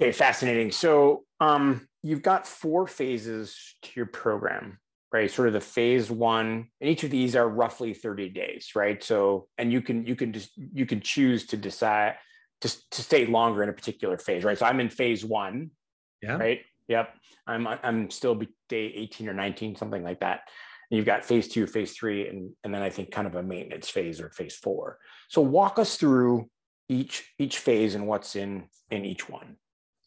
[0.00, 0.70] Okay, fascinating.
[0.70, 4.78] So um, you've got four phases to your program
[5.12, 9.02] right sort of the phase one and each of these are roughly 30 days right
[9.02, 12.14] so and you can you can just you can choose to decide
[12.60, 14.58] to, to stay longer in a particular phase, right?
[14.58, 15.70] So I'm in phase one.
[16.22, 16.36] Yeah.
[16.36, 16.60] Right.
[16.88, 17.14] Yep.
[17.46, 20.40] I'm I'm still day 18 or 19, something like that.
[20.90, 23.42] And you've got phase two, phase three, and, and then I think kind of a
[23.42, 24.98] maintenance phase or phase four.
[25.28, 26.50] So walk us through
[26.88, 29.56] each each phase and what's in in each one.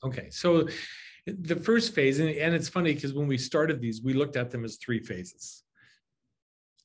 [0.03, 0.29] Okay.
[0.31, 0.67] So
[1.25, 4.51] the first phase, and, and it's funny because when we started these, we looked at
[4.51, 5.63] them as three phases.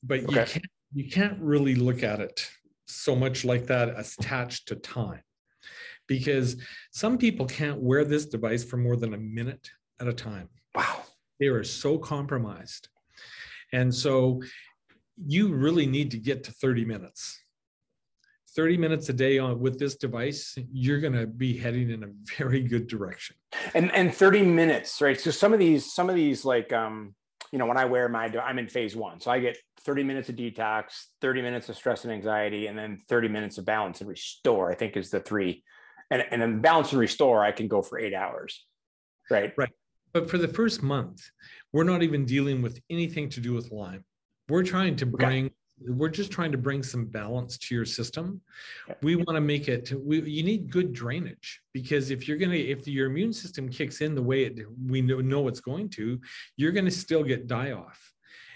[0.02, 0.40] But okay.
[0.40, 2.48] you can't you can't really look at it
[2.86, 5.20] so much like that attached to time
[6.06, 6.56] because
[6.90, 10.48] some people can't wear this device for more than a minute at a time.
[10.74, 11.02] Wow.
[11.38, 12.88] They are so compromised.
[13.72, 14.42] And so
[15.26, 17.42] you really need to get to 30 minutes.
[18.54, 22.08] 30 minutes a day on with this device, you're going to be heading in a
[22.38, 23.36] very good direction.
[23.74, 25.20] And and 30 minutes, right?
[25.20, 27.14] So some of these some of these like um
[27.50, 29.20] you know, when I wear my, I'm in phase one.
[29.20, 32.98] So I get 30 minutes of detox, 30 minutes of stress and anxiety, and then
[33.08, 35.64] 30 minutes of balance and restore, I think is the three
[36.10, 38.64] and, and then balance and restore, I can go for eight hours.
[39.30, 39.52] Right.
[39.56, 39.70] Right.
[40.12, 41.22] But for the first month,
[41.72, 44.04] we're not even dealing with anything to do with Lyme.
[44.48, 45.54] We're trying to bring, okay.
[45.80, 48.40] We're just trying to bring some balance to your system.
[49.02, 52.60] We want to make it, we, you need good drainage because if you're going to,
[52.60, 56.20] if your immune system kicks in the way it, we know, know it's going to,
[56.56, 58.12] you're going to still get die off.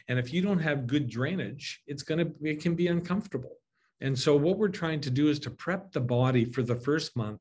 [0.09, 3.57] And if you don't have good drainage, it's going to, it can be uncomfortable.
[4.01, 7.17] And so, what we're trying to do is to prep the body for the first
[7.17, 7.41] month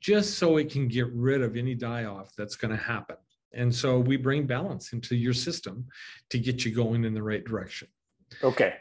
[0.00, 3.16] just so it can get rid of any die off that's going to happen.
[3.54, 5.86] And so, we bring balance into your system
[6.30, 7.86] to get you going in the right direction.
[8.42, 8.74] Okay.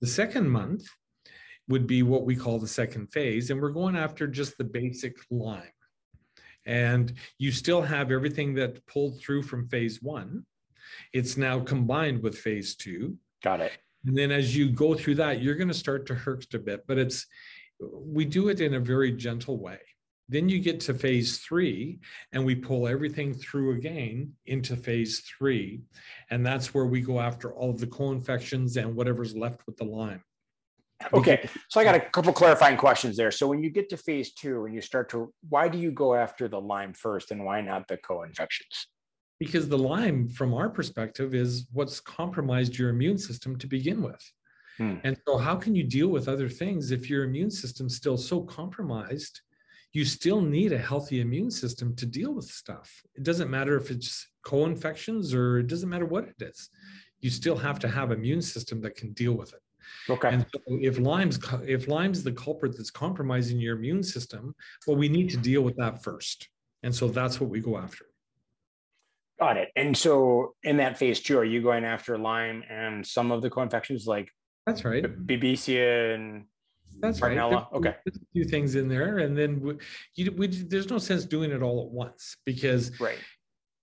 [0.00, 0.86] The second month
[1.68, 5.16] would be what we call the second phase, and we're going after just the basic
[5.30, 5.62] Lyme.
[6.64, 10.44] And you still have everything that pulled through from phase one.
[11.12, 13.16] It's now combined with phase two.
[13.42, 13.72] Got it.
[14.06, 16.84] And then as you go through that, you're going to start to hurt a bit,
[16.86, 17.26] but it's,
[17.80, 19.78] we do it in a very gentle way.
[20.28, 22.00] Then you get to phase three,
[22.32, 25.82] and we pull everything through again into phase three.
[26.30, 29.76] And that's where we go after all of the co infections and whatever's left with
[29.76, 30.22] the Lyme.
[31.12, 31.48] Okay.
[31.68, 33.30] So I got a couple clarifying questions there.
[33.30, 36.14] So when you get to phase two and you start to, why do you go
[36.14, 38.88] after the Lyme first and why not the co infections?
[39.38, 44.32] because the Lyme, from our perspective, is what's compromised your immune system to begin with.
[44.76, 44.96] Hmm.
[45.04, 48.42] And so, how can you deal with other things if your immune system's still so
[48.42, 49.40] compromised?
[49.92, 53.02] You still need a healthy immune system to deal with stuff.
[53.14, 56.68] It doesn't matter if it's co infections or it doesn't matter what it is.
[57.20, 59.60] You still have to have an immune system that can deal with it.
[60.10, 60.28] Okay.
[60.28, 64.54] And so if Lyme's if Lyme's the culprit that's compromising your immune system,
[64.86, 66.48] well, we need to deal with that first.
[66.82, 68.04] And so that's what we go after.
[69.40, 69.70] Got it.
[69.76, 73.50] And so in that phase two, are you going after Lyme and some of the
[73.50, 74.28] co-infections like
[74.66, 76.44] that's right, Babesia and
[77.00, 77.38] that's right.
[77.72, 79.74] okay, a few things in there, and then we,
[80.14, 83.18] you, we, there's no sense doing it all at once because right,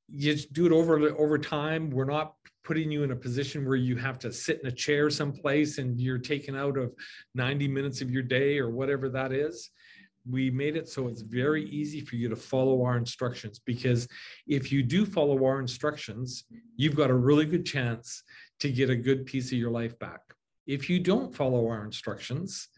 [0.09, 1.89] you do it over over time.
[1.89, 5.09] We're not putting you in a position where you have to sit in a chair
[5.09, 6.93] someplace and you're taken out of
[7.35, 9.69] 90 minutes of your day or whatever that is
[10.29, 14.07] we made it so it's very easy for you to follow our instructions because
[14.47, 18.23] if you do follow our instructions, you've got a really good chance
[18.59, 20.21] to get a good piece of your life back.
[20.65, 22.69] If you don't follow our instructions,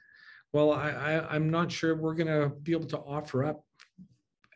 [0.54, 3.64] well, I, I, am not sure we're going to be able to offer up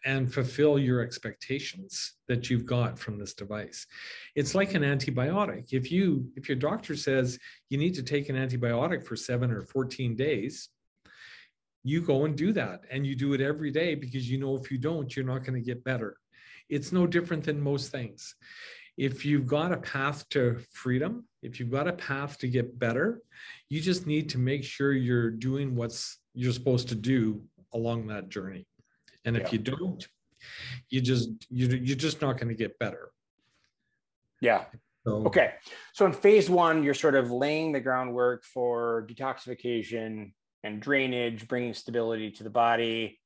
[0.05, 3.85] and fulfill your expectations that you've got from this device.
[4.35, 5.73] It's like an antibiotic.
[5.73, 7.37] If you if your doctor says
[7.69, 10.69] you need to take an antibiotic for 7 or 14 days,
[11.83, 14.71] you go and do that and you do it every day because you know if
[14.71, 16.15] you don't you're not going to get better
[16.69, 18.35] it's no different than most things
[18.97, 23.21] if you've got a path to freedom if you've got a path to get better
[23.69, 27.41] you just need to make sure you're doing what's you're supposed to do
[27.73, 28.65] along that journey
[29.25, 29.51] and if yeah.
[29.51, 30.07] you don't
[30.89, 33.11] you just you, you're just not going to get better
[34.41, 34.65] yeah
[35.05, 35.53] so, okay
[35.93, 40.31] so in phase one you're sort of laying the groundwork for detoxification
[40.63, 43.19] and drainage, bringing stability to the body.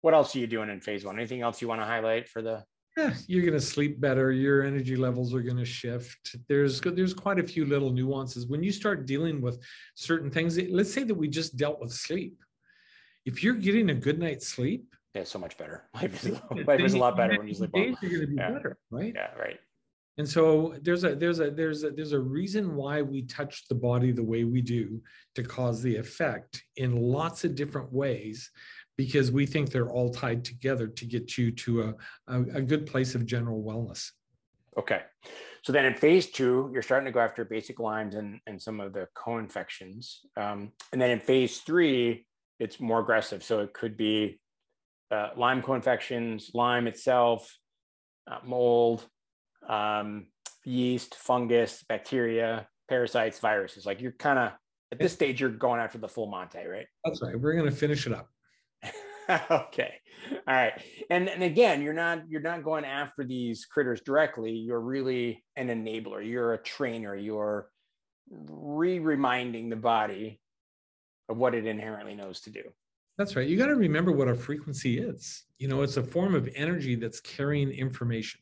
[0.00, 1.18] What else are you doing in phase one?
[1.18, 2.64] Anything else you want to highlight for the?
[2.96, 4.32] Yeah, you're going to sleep better.
[4.32, 6.36] Your energy levels are going to shift.
[6.48, 9.62] There's there's quite a few little nuances when you start dealing with
[9.94, 10.58] certain things.
[10.58, 12.42] Let's say that we just dealt with sleep.
[13.24, 15.84] If you're getting a good night's sleep, yeah, so much better.
[15.94, 17.72] Life is, life is a lot better when you sleep.
[17.72, 18.50] Days are going to be yeah.
[18.50, 19.12] better, right?
[19.14, 19.58] Yeah, right.
[20.18, 23.74] And so there's a there's a there's a there's a reason why we touch the
[23.74, 25.00] body the way we do
[25.34, 28.50] to cause the effect in lots of different ways
[28.96, 31.94] because we think they're all tied together to get you to a,
[32.28, 34.10] a, a good place of general wellness.
[34.76, 35.02] Okay.
[35.62, 38.80] So then in phase two, you're starting to go after basic Lymes and, and some
[38.80, 40.20] of the co-infections.
[40.36, 42.26] Um, and then in phase three,
[42.58, 43.42] it's more aggressive.
[43.44, 44.40] So it could be
[45.10, 47.56] uh, Lyme co-infections, Lyme itself,
[48.30, 49.06] uh, mold,
[49.68, 50.26] um,
[50.64, 53.86] yeast, fungus, bacteria, parasites, viruses.
[53.86, 54.52] Like you're kind of
[54.90, 56.86] at this stage, you're going after the full Monte, right?
[57.04, 57.38] That's right.
[57.38, 58.28] We're going to finish it up.
[59.50, 59.94] okay.
[60.46, 60.72] All right.
[61.10, 64.52] And and again, you're not you're not going after these critters directly.
[64.52, 66.26] You're really an enabler.
[66.26, 67.14] You're a trainer.
[67.14, 67.68] You're
[68.30, 70.40] re-reminding the body
[71.28, 72.62] of what it inherently knows to do.
[73.18, 73.48] That's right.
[73.48, 75.44] You got to remember what a frequency is.
[75.58, 78.40] You know, it's a form of energy that's carrying information.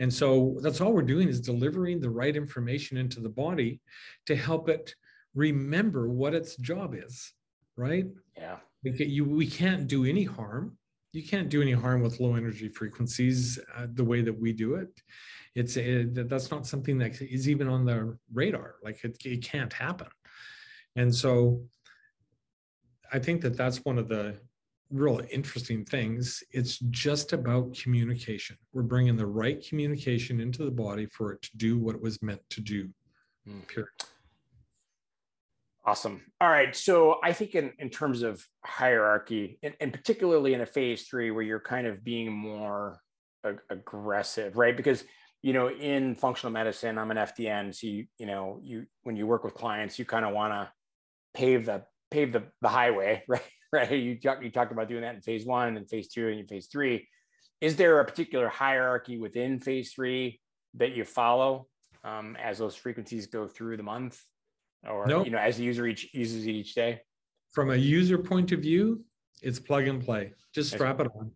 [0.00, 3.80] And so that's all we're doing is delivering the right information into the body
[4.26, 4.94] to help it
[5.34, 7.32] remember what its job is,
[7.76, 8.06] right?
[8.36, 8.56] Yeah.
[8.84, 10.76] We, can, you, we can't do any harm.
[11.12, 14.74] You can't do any harm with low energy frequencies uh, the way that we do
[14.74, 15.00] it.
[15.54, 18.76] It's it, that's not something that is even on the radar.
[18.82, 20.08] Like it, it can't happen.
[20.96, 21.62] And so
[23.12, 24.36] I think that that's one of the
[24.90, 26.42] real interesting things.
[26.50, 28.56] It's just about communication.
[28.72, 32.22] We're bringing the right communication into the body for it to do what it was
[32.22, 32.88] meant to do.
[33.48, 33.66] Mm.
[33.68, 33.88] Period.
[35.86, 36.22] Awesome.
[36.40, 36.74] All right.
[36.74, 41.30] So I think in, in terms of hierarchy, and, and particularly in a phase three
[41.30, 43.00] where you're kind of being more
[43.44, 44.76] ag- aggressive, right?
[44.76, 45.04] Because
[45.42, 47.74] you know, in functional medicine, I'm an FDN.
[47.74, 50.72] So you, you know, you when you work with clients, you kind of want to
[51.34, 53.42] pave the pave the, the highway, right?
[53.70, 53.90] Right.
[53.92, 56.68] You talked you talked about doing that in phase one and phase two and phase
[56.72, 57.08] three.
[57.60, 60.40] Is there a particular hierarchy within phase three
[60.74, 61.66] that you follow
[62.04, 64.22] um, as those frequencies go through the month,
[64.88, 65.26] or nope.
[65.26, 67.00] you know, as the user each uses it each day?
[67.52, 69.04] From a user point of view,
[69.42, 70.32] it's plug and play.
[70.54, 71.30] Just strap it on.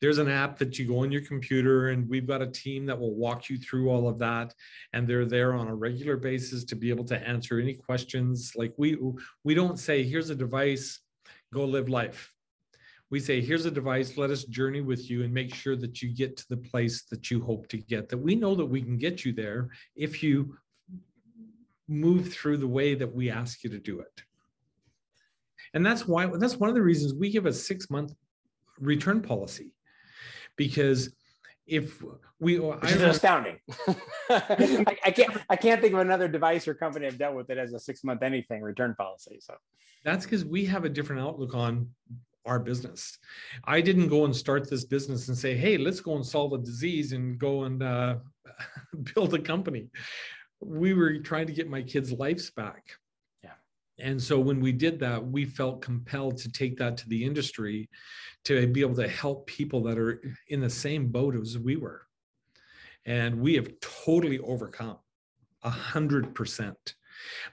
[0.00, 2.98] There's an app that you go on your computer, and we've got a team that
[2.98, 4.54] will walk you through all of that.
[4.92, 8.52] And they're there on a regular basis to be able to answer any questions.
[8.54, 8.98] Like we
[9.44, 11.00] we don't say, here's a device,
[11.52, 12.32] go live life.
[13.08, 16.12] We say, here's a device, let us journey with you and make sure that you
[16.12, 18.08] get to the place that you hope to get.
[18.08, 20.56] That we know that we can get you there if you
[21.88, 24.22] move through the way that we ask you to do it.
[25.74, 28.14] And that's why that's one of the reasons we give a six month
[28.78, 29.72] return policy.
[30.56, 31.14] Because
[31.66, 32.02] if
[32.38, 33.58] we which is astounding.
[34.30, 37.56] I, I, can't i can't think of another device or company i've dealt with that
[37.56, 39.54] has a six month anything return policy so.
[40.04, 41.88] That's because we have a different outlook on
[42.44, 43.18] our business.
[43.64, 46.58] I didn't go and start this business and say hey let's go and solve a
[46.58, 48.16] disease and go and uh,
[49.14, 49.88] build a company
[50.60, 52.84] we were trying to get my kids lives back
[53.42, 53.50] Yeah.
[53.98, 57.88] and so when we did that, we felt compelled to take that to the industry
[58.44, 62.02] to be able to help people that are in the same boat as we were.
[63.04, 64.98] And we have totally overcome
[65.62, 66.94] a hundred percent.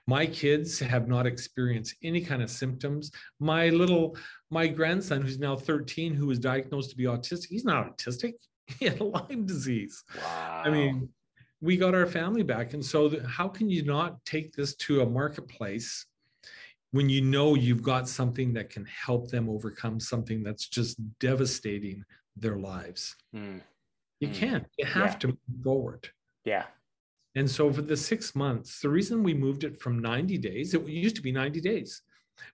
[0.08, 3.12] My kids have not experienced any kind of symptoms.
[3.40, 4.18] My little,
[4.52, 8.34] my grandson, who's now 13, who was diagnosed to be autistic, he's not autistic.
[8.80, 10.04] He had Lyme disease.
[10.18, 10.64] Wow.
[10.66, 11.10] I mean,
[11.64, 12.74] we got our family back.
[12.74, 16.06] And so, how can you not take this to a marketplace
[16.92, 22.04] when you know you've got something that can help them overcome something that's just devastating
[22.36, 23.16] their lives.
[23.36, 23.62] Mm.
[24.20, 24.34] You mm.
[24.36, 24.66] can't.
[24.78, 25.18] You have yeah.
[25.20, 26.10] to move forward.
[26.46, 26.66] Yeah.
[27.36, 30.88] And so for the six months, the reason we moved it from 90 days, it
[30.88, 32.04] used to be 90 days,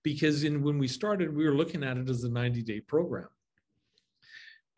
[0.03, 3.28] because in when we started, we were looking at it as a 90 day program.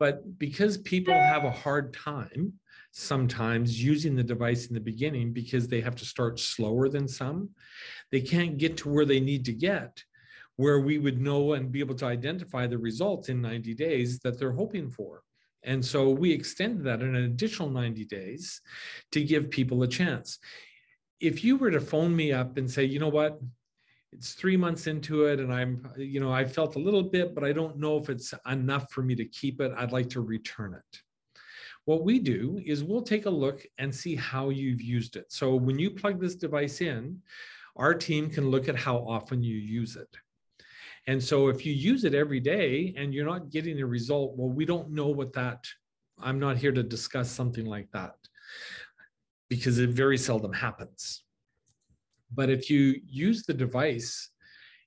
[0.00, 2.54] But because people have a hard time
[2.92, 7.48] sometimes using the device in the beginning because they have to start slower than some.
[8.10, 10.04] They can't get to where they need to get,
[10.56, 14.38] where we would know and be able to identify the results in 90 days that
[14.38, 15.22] they're hoping for.
[15.64, 18.60] And so we extended that in an additional 90 days
[19.12, 20.38] to give people a chance.
[21.18, 23.40] If you were to phone me up and say, you know what,
[24.12, 27.44] it's three months into it and i'm you know i felt a little bit but
[27.44, 30.74] i don't know if it's enough for me to keep it i'd like to return
[30.74, 31.00] it
[31.84, 35.32] what we do is we'll take a look and see how you've used it.
[35.32, 37.20] So when you plug this device in,
[37.76, 40.08] our team can look at how often you use it.
[41.06, 44.50] And so if you use it every day and you're not getting a result, well,
[44.50, 45.66] we don't know what that,
[46.20, 48.14] I'm not here to discuss something like that
[49.48, 51.24] because it very seldom happens.
[52.32, 54.30] But if you use the device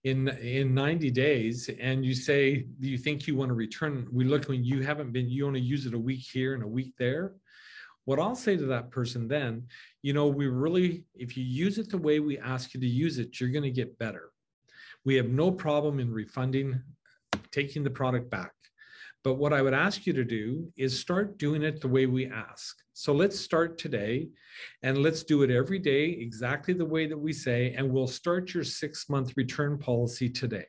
[0.06, 4.08] in in 90 days and you say you think you want to return?
[4.12, 6.68] We look when you haven't been you only use it a week here and a
[6.68, 7.34] week there.
[8.06, 9.64] What i'll say to that person then
[10.03, 13.18] you know we really if you use it the way we ask you to use
[13.18, 14.30] it you're going to get better.
[15.03, 16.82] We have no problem in refunding
[17.51, 18.55] taking the product back
[19.26, 22.28] but what I would ask you to do is start doing it the way we
[22.28, 22.78] ask.
[22.93, 24.30] So let's start today
[24.84, 28.53] and let's do it every day exactly the way that we say, and we'll start
[28.53, 30.67] your six month return policy today.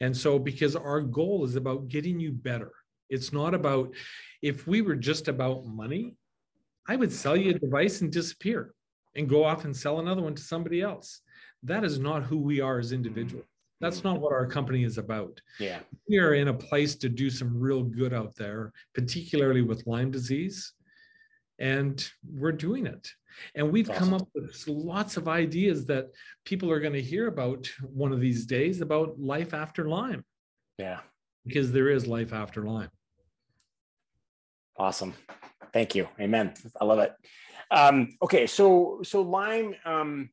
[0.00, 2.72] And so, because our goal is about getting you better,
[3.10, 3.94] it's not about
[4.40, 6.16] if we were just about money,
[6.88, 8.72] I would sell you a device and disappear
[9.14, 11.20] and go off and sell another one to somebody else.
[11.62, 12.94] That is not who we are as mm-hmm.
[12.94, 13.44] individuals.
[13.82, 15.40] That's not what our company is about.
[15.58, 15.80] Yeah.
[16.08, 20.12] We are in a place to do some real good out there, particularly with Lyme
[20.12, 20.72] disease.
[21.58, 23.10] And we're doing it.
[23.56, 26.10] And we've come up with lots of ideas that
[26.44, 30.24] people are going to hear about one of these days about life after Lyme.
[30.78, 31.00] Yeah.
[31.44, 32.90] Because there is life after Lyme.
[34.76, 35.14] Awesome.
[35.72, 36.08] Thank you.
[36.20, 36.54] Amen.
[36.80, 37.12] I love it.
[37.70, 38.46] Um, okay.
[38.46, 40.30] So, so Lyme, um,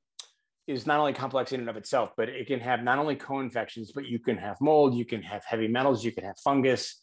[0.70, 3.91] is not only complex in and of itself, but it can have not only co-infections,
[3.91, 7.01] but you can have mold, you can have heavy metals, you can have fungus,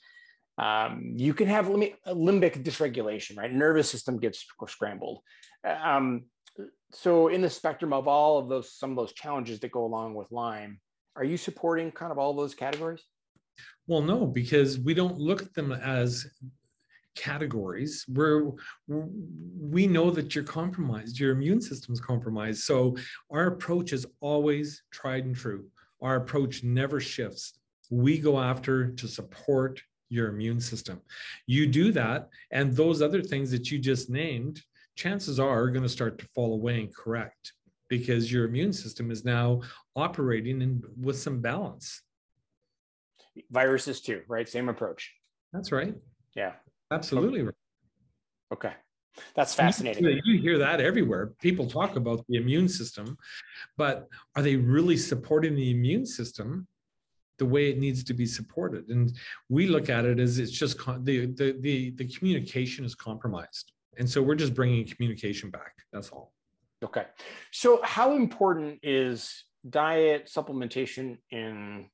[0.59, 3.53] um, you can have limbic dysregulation, right?
[3.53, 5.19] Nervous system gets scrambled.
[5.65, 6.27] Um,
[6.93, 10.15] so in the spectrum of all of those, some of those challenges that go along
[10.15, 10.81] with Lyme,
[11.17, 13.03] are you supporting kind of all those categories?
[13.87, 16.27] Well, no, because we don't look at them as
[17.17, 18.53] categories where
[18.87, 22.63] we know that you're compromised, your immune system's compromised.
[22.63, 22.97] So
[23.31, 25.67] our approach is always tried and true.
[26.01, 27.59] Our approach never shifts.
[27.91, 31.01] We go after to support your immune system.
[31.47, 34.61] You do that, and those other things that you just named,
[34.95, 37.53] chances are, are going to start to fall away and correct.
[37.89, 39.61] because your immune system is now
[39.95, 42.03] operating in, with some balance.
[43.51, 44.49] Viruses too, right?
[44.49, 45.13] Same approach.
[45.53, 45.95] That's right.
[46.35, 46.53] Yeah.
[46.91, 47.55] Absolutely right.
[48.53, 48.73] Okay.
[49.35, 50.05] That's fascinating.
[50.05, 51.33] You, you hear that everywhere.
[51.41, 53.17] People talk about the immune system,
[53.77, 56.67] but are they really supporting the immune system
[57.39, 58.89] the way it needs to be supported?
[58.89, 59.13] And
[59.49, 64.09] we look at it as it's just the the the, the communication is compromised, and
[64.09, 65.73] so we're just bringing communication back.
[65.93, 66.33] That's all.
[66.85, 67.07] Okay.
[67.53, 71.87] So, how important is diet supplementation in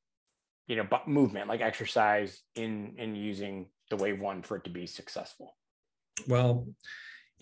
[0.66, 4.86] you know movement like exercise in in using the wave one for it to be
[4.86, 5.54] successful
[6.26, 6.66] well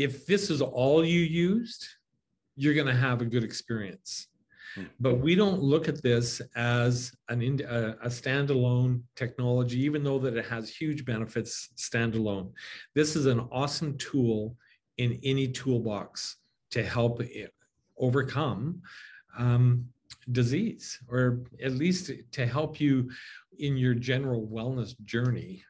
[0.00, 1.86] if this is all you used,
[2.56, 4.28] you're going to have a good experience.
[4.74, 4.84] Hmm.
[4.98, 10.38] But we don't look at this as an a, a standalone technology, even though that
[10.38, 12.52] it has huge benefits standalone.
[12.94, 14.56] This is an awesome tool
[14.96, 16.36] in any toolbox
[16.70, 17.20] to help
[17.98, 18.80] overcome
[19.36, 19.84] um,
[20.32, 23.10] disease, or at least to help you
[23.58, 25.62] in your general wellness journey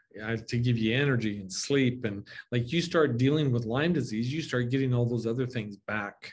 [0.47, 2.05] to give you energy and sleep.
[2.05, 5.77] And like you start dealing with lyme disease you start getting all those other things
[5.77, 6.33] back.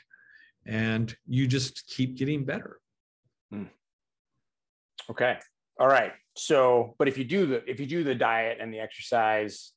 [0.66, 2.78] And you just keep getting better.
[3.50, 3.64] Hmm.
[5.10, 5.38] okay.
[5.80, 6.12] All right.
[6.36, 9.72] So but if you do the if you do the diet and the exercise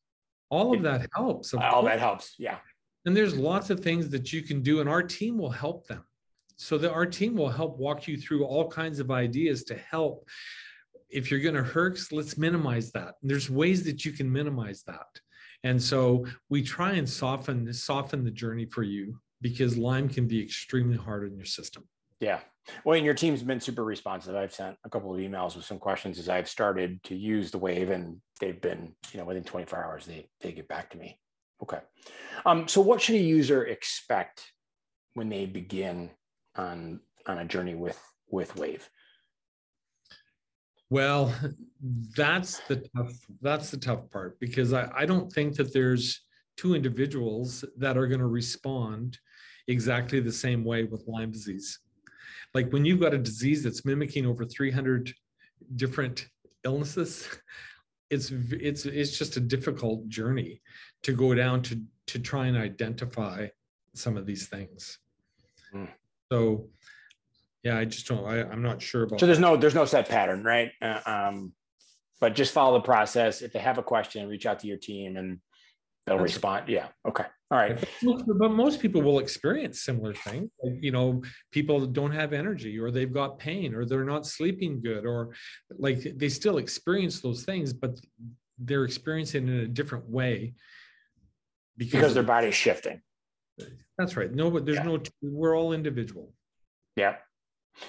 [0.49, 1.85] all of that helps of all course.
[1.85, 2.35] that helps.
[2.37, 2.57] Yeah.
[3.05, 6.03] And there's lots of things that you can do and our team will help them.
[6.57, 10.27] So that our team will help walk you through all kinds of ideas to help
[11.11, 13.15] if you're going to herx, let's minimize that.
[13.21, 15.07] There's ways that you can minimize that.
[15.63, 20.41] And so we try and soften soften the journey for you because Lyme can be
[20.41, 21.87] extremely hard on your system.
[22.19, 22.39] Yeah.
[22.85, 24.35] Well, and your team's been super responsive.
[24.35, 27.57] I've sent a couple of emails with some questions as I've started to use the
[27.57, 31.17] wave and they've been, you know, within 24 hours, they, they get back to me.
[31.63, 31.79] Okay.
[32.45, 34.51] Um, so what should a user expect
[35.15, 36.11] when they begin
[36.55, 37.99] on, on a journey with,
[38.29, 38.87] with wave?
[40.91, 41.33] Well,
[42.15, 43.13] that's the tough.
[43.41, 46.21] That's the tough part because I, I don't think that there's
[46.57, 49.17] two individuals that are going to respond
[49.67, 51.79] exactly the same way with Lyme disease.
[52.53, 55.11] Like when you've got a disease that's mimicking over 300
[55.77, 56.27] different
[56.65, 57.27] illnesses,
[58.11, 60.61] it's it's it's just a difficult journey
[61.03, 63.47] to go down to to try and identify
[63.95, 64.99] some of these things.
[65.73, 65.87] Mm.
[66.29, 66.67] So
[67.63, 68.25] yeah, I just don't.
[68.25, 69.19] I, I'm not sure about.
[69.19, 70.71] So there's no there's no set pattern, right?
[70.81, 71.53] Uh, um,
[72.19, 73.41] but just follow the process.
[73.41, 75.39] If they have a question, reach out to your team and
[76.05, 76.61] they'll That's respond.
[76.61, 76.69] Right.
[76.69, 76.87] Yeah.
[77.07, 77.25] Okay.
[77.49, 77.83] All right.
[78.01, 80.49] But most people will experience similar things.
[80.63, 84.81] Like, you know, people don't have energy or they've got pain or they're not sleeping
[84.81, 85.33] good or
[85.77, 87.99] like they still experience those things, but
[88.57, 90.53] they're experiencing it in a different way
[91.77, 93.01] because, because their body's shifting.
[93.97, 94.31] That's right.
[94.31, 94.83] No, but there's yeah.
[94.83, 96.33] no, we're all individual.
[96.95, 97.15] Yeah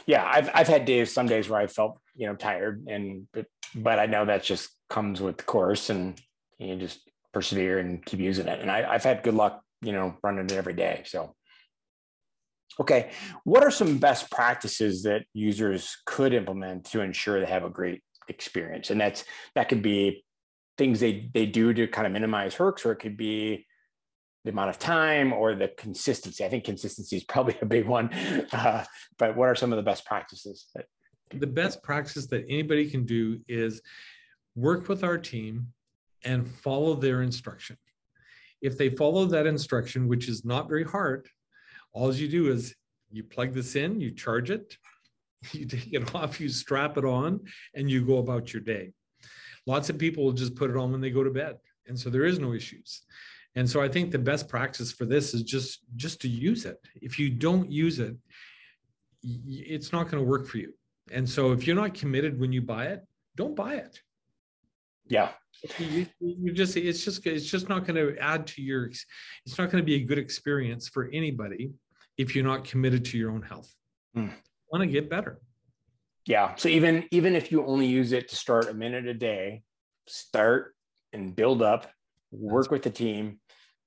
[0.07, 3.47] yeah, I've I've had days, some days where I felt you know tired, and but
[3.75, 6.21] but I know that just comes with the course, and
[6.59, 7.01] you just
[7.33, 8.61] persevere and keep using it.
[8.61, 11.03] And I, I've had good luck, you know, running it every day.
[11.07, 11.35] So,
[12.79, 13.11] okay,
[13.45, 18.03] what are some best practices that users could implement to ensure they have a great
[18.29, 18.91] experience?
[18.91, 19.25] And that's
[19.55, 20.25] that could be
[20.79, 23.67] things they they do to kind of minimize herx, or it could be
[24.45, 26.45] the amount of time or the consistency.
[26.45, 28.13] I think consistency is probably a big one.
[28.53, 28.85] Uh,
[29.19, 30.67] but what are some of the best practices?
[30.75, 30.87] That-
[31.41, 33.81] the best practice that anybody can do is
[34.55, 35.69] work with our team
[36.25, 37.77] and follow their instruction.
[38.61, 41.29] If they follow that instruction, which is not very hard,
[41.93, 42.75] all you do is
[43.11, 44.77] you plug this in, you charge it,
[45.53, 47.41] you take it off, you strap it on,
[47.75, 48.93] and you go about your day.
[49.67, 51.57] Lots of people will just put it on when they go to bed.
[51.87, 53.03] And so there is no issues.
[53.55, 56.79] And so I think the best practice for this is just just to use it.
[57.01, 58.17] If you don't use it,
[59.23, 60.73] it's not going to work for you.
[61.11, 64.01] And so if you're not committed when you buy it, don't buy it.
[65.07, 65.31] Yeah.
[65.79, 69.71] You, you just it's just it's just not going to add to your it's not
[69.71, 71.73] going to be a good experience for anybody
[72.17, 73.73] if you're not committed to your own health.
[74.17, 74.33] Mm.
[74.71, 75.41] Want to get better.
[76.25, 76.55] Yeah.
[76.57, 79.63] So even even if you only use it to start a minute a day,
[80.07, 80.75] start
[81.13, 81.91] and build up,
[82.31, 83.39] work with the team,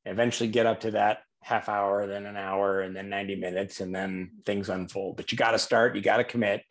[0.05, 3.93] eventually get up to that half hour, then an hour, and then 90 minutes, and
[3.93, 5.17] then things unfold.
[5.17, 6.63] But you got to start, you got to commit.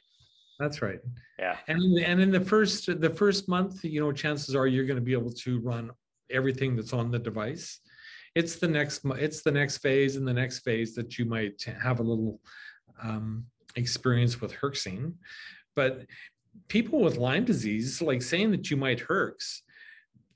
[0.59, 0.99] That's right.
[1.39, 1.57] Yeah.
[1.67, 5.05] And and in the first the first month, you know, chances are you're going to
[5.05, 5.91] be able to run
[6.31, 7.81] everything that's on the device.
[8.35, 12.01] It's the next it's the next phase and the next phase that you might have
[12.01, 12.41] a little
[13.03, 15.15] um, experience with herxing.
[15.75, 16.07] But
[16.69, 19.61] people with Lyme disease, like saying that you might herx,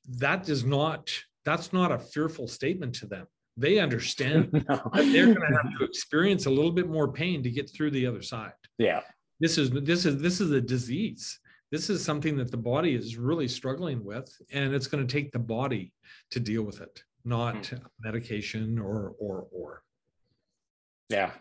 [0.08, 1.10] that does not
[1.44, 3.26] that's not a fearful statement to them
[3.56, 4.90] They understand no.
[4.94, 8.06] they're going to have to experience a little bit more pain to get through the
[8.06, 8.52] other side.
[8.78, 9.00] Yeah.
[9.40, 11.38] This is this is this is a disease.
[11.70, 15.32] This is something that the body is really struggling with, and it's going to take
[15.32, 15.92] the body
[16.30, 17.80] to deal with it, not mm.
[18.00, 19.82] medication or or or.
[21.08, 21.32] Yeah,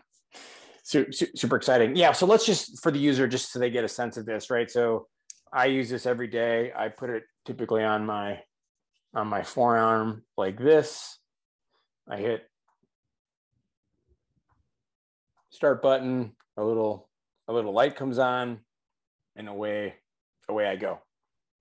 [0.82, 1.96] super, super exciting.
[1.96, 2.12] Yeah.
[2.12, 4.70] So let's just for the user, just so they get a sense of this, right?
[4.70, 5.06] So
[5.52, 6.72] I use this every day.
[6.76, 8.40] I put it typically on my
[9.14, 11.18] on my forearm like this.
[12.08, 12.48] I hit
[15.50, 17.08] start button, a little
[17.48, 18.60] a little light comes on,
[19.36, 19.94] and away
[20.48, 21.00] away I go.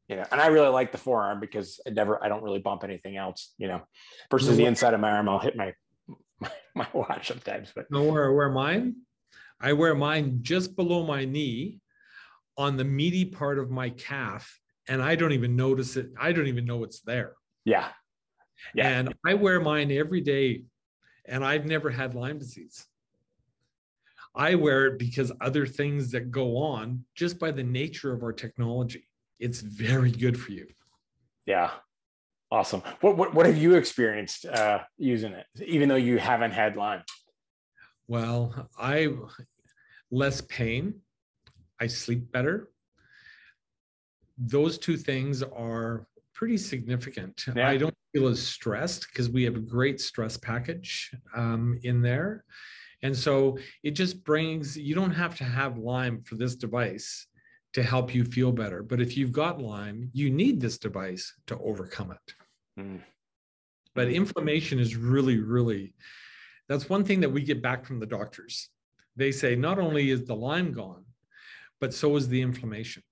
[0.08, 2.84] You know, and I really like the forearm because I never I don't really bump
[2.84, 3.82] anything else, you know,
[4.32, 5.74] versus the inside of my arm, I'll hit my
[6.40, 7.72] my, my watch sometimes.
[7.76, 8.96] But no, where wear mine?
[9.60, 11.80] I wear mine just below my knee
[12.58, 16.10] on the meaty part of my calf, and I don't even notice it.
[16.20, 17.34] I don't even know it's there.
[17.66, 17.88] Yeah.
[18.74, 18.90] Yeah.
[18.90, 20.64] And I wear mine every day,
[21.26, 22.86] and I've never had Lyme disease.
[24.36, 28.34] I wear it because other things that go on just by the nature of our
[28.34, 29.08] technology.
[29.40, 30.68] It's very good for you.
[31.46, 31.72] Yeah.
[32.52, 32.82] Awesome.
[33.02, 37.04] What what, what have you experienced uh, using it, even though you haven't had Lyme?
[38.08, 39.10] Well, I
[40.12, 41.02] less pain.
[41.80, 42.70] I sleep better.
[44.38, 47.46] Those two things are pretty significant.
[47.56, 47.68] Yeah.
[47.68, 52.44] I don't feel as stressed because we have a great stress package um, in there.
[53.02, 57.28] And so it just brings, you don't have to have Lyme for this device
[57.74, 58.82] to help you feel better.
[58.82, 62.34] But if you've got Lyme, you need this device to overcome it.
[62.80, 63.02] Mm.
[63.94, 65.94] But inflammation is really, really,
[66.70, 68.70] that's one thing that we get back from the doctors.
[69.16, 71.06] They say not only is the Lyme gone,
[71.82, 73.04] but so is the inflammation.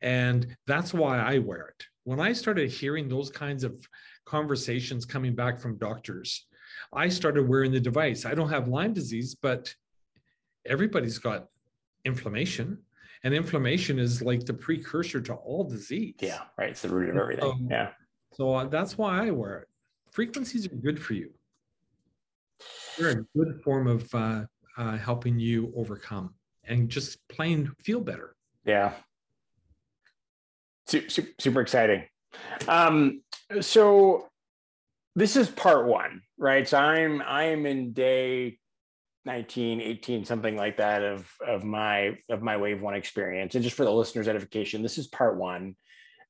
[0.00, 1.84] And that's why I wear it.
[2.04, 3.86] When I started hearing those kinds of
[4.24, 6.46] conversations coming back from doctors,
[6.92, 8.24] I started wearing the device.
[8.24, 9.74] I don't have Lyme disease, but
[10.66, 11.46] everybody's got
[12.04, 12.78] inflammation.
[13.24, 16.14] And inflammation is like the precursor to all disease.
[16.20, 16.70] Yeah, right.
[16.70, 17.42] It's the root of everything.
[17.42, 17.90] So, yeah.
[18.32, 19.68] So uh, that's why I wear it.
[20.12, 21.30] Frequencies are good for you.
[22.96, 24.44] They're a good form of uh,
[24.76, 26.34] uh, helping you overcome
[26.64, 28.36] and just plain feel better.
[28.64, 28.92] Yeah.
[30.88, 32.04] Super, super exciting.
[32.66, 33.22] Um,
[33.60, 34.28] so
[35.14, 36.66] this is part one, right?
[36.66, 38.58] So I'm I'm in day
[39.26, 43.54] 19, 18, something like that of of my of my wave one experience.
[43.54, 45.76] And just for the listeners' edification, this is part one.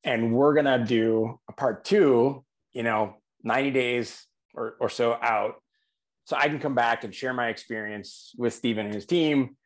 [0.05, 5.55] And we're gonna do a part two, you know, 90 days or, or so out.
[6.25, 9.57] So I can come back and share my experience with Stephen and his team.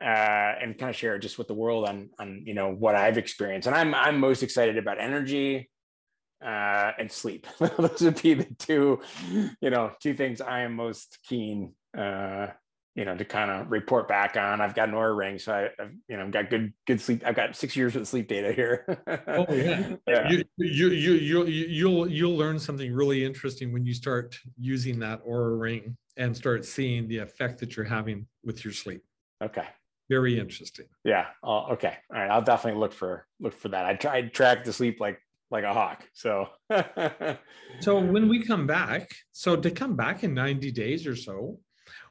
[0.00, 3.18] Uh, and kind of share just with the world on on you know what I've
[3.18, 5.68] experienced, and I'm I'm most excited about energy,
[6.44, 7.46] uh, and sleep.
[7.58, 9.00] Those would be the two,
[9.60, 12.48] you know, two things I am most keen, uh,
[12.94, 14.60] you know, to kind of report back on.
[14.60, 17.22] I've got an Oura ring, so I, have you know, I've got good, good sleep.
[17.24, 18.84] I've got six years of sleep data here.
[19.28, 20.30] oh yeah, yeah.
[20.30, 25.24] You, you, you, you, you'll, you'll learn something really interesting when you start using that
[25.24, 29.02] Oura ring and start seeing the effect that you're having with your sleep.
[29.42, 29.66] Okay.
[30.08, 30.86] Very interesting.
[31.04, 31.26] Yeah.
[31.42, 31.96] Oh, okay.
[32.10, 32.30] All right.
[32.30, 33.84] I'll definitely look for look for that.
[33.84, 36.04] I tried track to sleep like like a hawk.
[36.12, 36.48] So,
[37.80, 41.58] so when we come back, so to come back in 90 days or so,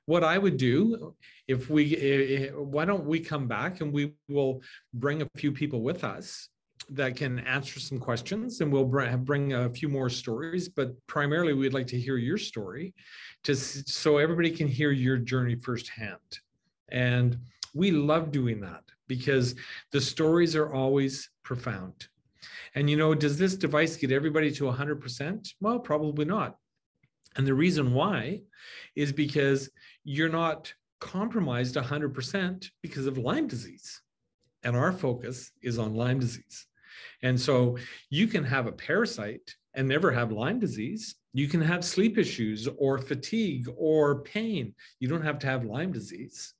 [0.05, 1.15] what I would do
[1.47, 4.61] if we, eh, why don't we come back and we will
[4.93, 6.49] bring a few people with us
[6.89, 11.73] that can answer some questions and we'll bring a few more stories but primarily we'd
[11.73, 12.93] like to hear your story
[13.43, 16.39] to so everybody can hear your journey firsthand
[16.89, 17.37] and
[17.78, 19.55] we love doing that because
[19.91, 22.07] the stories are always profound
[22.78, 25.53] and you know, does this device get everybody to 100%?
[25.59, 26.57] Well, probably not.
[27.36, 28.41] And the reason why
[28.95, 29.71] is because
[30.03, 34.01] you're not compromised 100% because of Lyme disease.
[34.63, 36.67] And our focus is on Lyme disease.
[37.23, 37.78] And so
[38.11, 41.15] you can have a parasite and never have Lyme disease.
[41.34, 44.75] You can have sleep issues or fatigue or pain.
[44.99, 46.53] You don't have to have Lyme disease.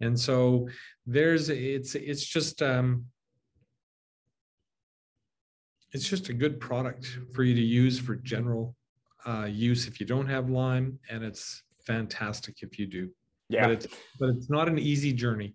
[0.00, 0.68] And so
[1.06, 3.06] there's it's it's just um,
[5.92, 8.74] it's just a good product for you to use for general
[9.26, 13.10] uh, use if you don't have Lyme, and it's fantastic if you do.
[13.48, 13.86] Yeah, but it's
[14.18, 15.54] but it's not an easy journey.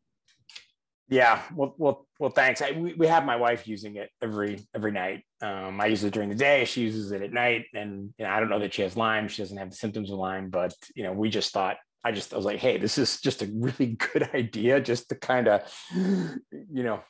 [1.09, 2.29] Yeah, well, well, well.
[2.29, 2.61] Thanks.
[2.61, 5.23] I, we, we have my wife using it every every night.
[5.41, 6.65] Um, I use it during the day.
[6.65, 9.27] She uses it at night, and you know, I don't know that she has Lyme.
[9.27, 11.77] She doesn't have the symptoms of Lyme, but you know, we just thought.
[12.03, 15.15] I just I was like, hey, this is just a really good idea, just to
[15.15, 15.61] kind of,
[15.93, 17.01] you know,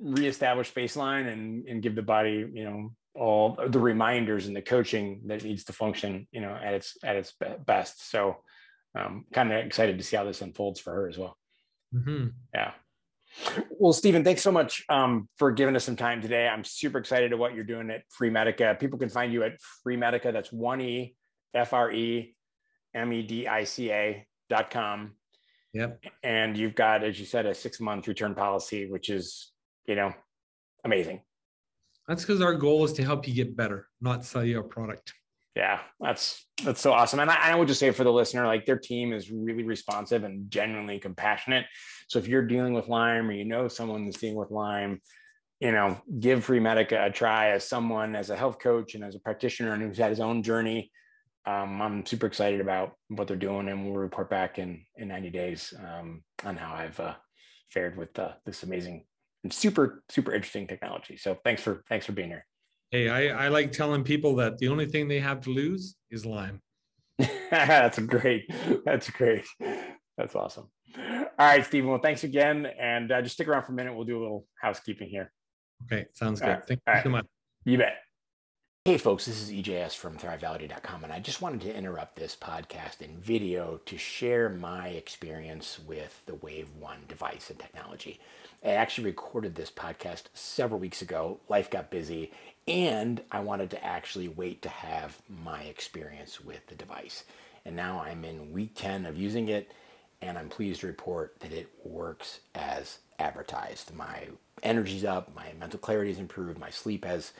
[0.00, 5.22] reestablish baseline and and give the body you know all the reminders and the coaching
[5.26, 7.34] that needs to function, you know, at its at its
[7.66, 8.10] best.
[8.10, 8.36] So,
[8.98, 11.36] um, kind of excited to see how this unfolds for her as well.
[11.94, 12.28] Mm-hmm.
[12.54, 12.72] Yeah.
[13.70, 16.48] Well, Stephen, thanks so much um, for giving us some time today.
[16.48, 18.78] I'm super excited to what you're doing at Fremedica.
[18.78, 20.32] People can find you at Fremedica.
[20.32, 21.14] That's one E
[21.54, 22.34] F R E
[22.94, 24.26] M E D I C A
[24.70, 25.12] com.
[25.74, 26.04] Yep.
[26.22, 29.52] And you've got, as you said, a six month return policy, which is,
[29.86, 30.12] you know,
[30.84, 31.22] amazing.
[32.06, 35.12] That's because our goal is to help you get better, not sell you a product.
[35.54, 37.20] Yeah, that's that's so awesome.
[37.20, 40.24] And I, I would just say for the listener, like their team is really responsive
[40.24, 41.66] and genuinely compassionate.
[42.08, 45.00] So if you're dealing with Lyme or you know someone that's dealing with Lyme,
[45.60, 49.20] you know, give Fremedica a try as someone, as a health coach and as a
[49.20, 50.92] practitioner and who's had his own journey.
[51.48, 55.30] Um, I'm super excited about what they're doing, and we'll report back in in 90
[55.30, 57.14] days um, on how I've uh,
[57.70, 59.06] fared with uh, this amazing
[59.44, 61.16] and super super interesting technology.
[61.16, 62.44] So thanks for thanks for being here.
[62.90, 66.26] Hey, I, I like telling people that the only thing they have to lose is
[66.26, 66.60] Lyme.
[67.50, 68.44] that's great.
[68.84, 69.46] That's great.
[70.18, 70.70] That's awesome.
[70.98, 71.88] All right, Stephen.
[71.88, 73.94] Well, thanks again, and uh, just stick around for a minute.
[73.94, 75.32] We'll do a little housekeeping here.
[75.84, 76.48] Okay, sounds good.
[76.48, 76.66] Right.
[76.66, 77.02] Thank you right.
[77.04, 77.26] so much.
[77.64, 78.07] You bet.
[78.84, 83.02] Hey folks, this is EJS from ThriveValidate.com, and I just wanted to interrupt this podcast
[83.02, 88.18] and video to share my experience with the Wave 1 device and technology.
[88.64, 91.38] I actually recorded this podcast several weeks ago.
[91.50, 92.32] Life got busy,
[92.66, 97.24] and I wanted to actually wait to have my experience with the device.
[97.66, 99.70] And now I'm in week 10 of using it,
[100.22, 103.94] and I'm pleased to report that it works as advertised.
[103.94, 104.28] My
[104.62, 107.32] energy's up, my mental clarity has improved, my sleep has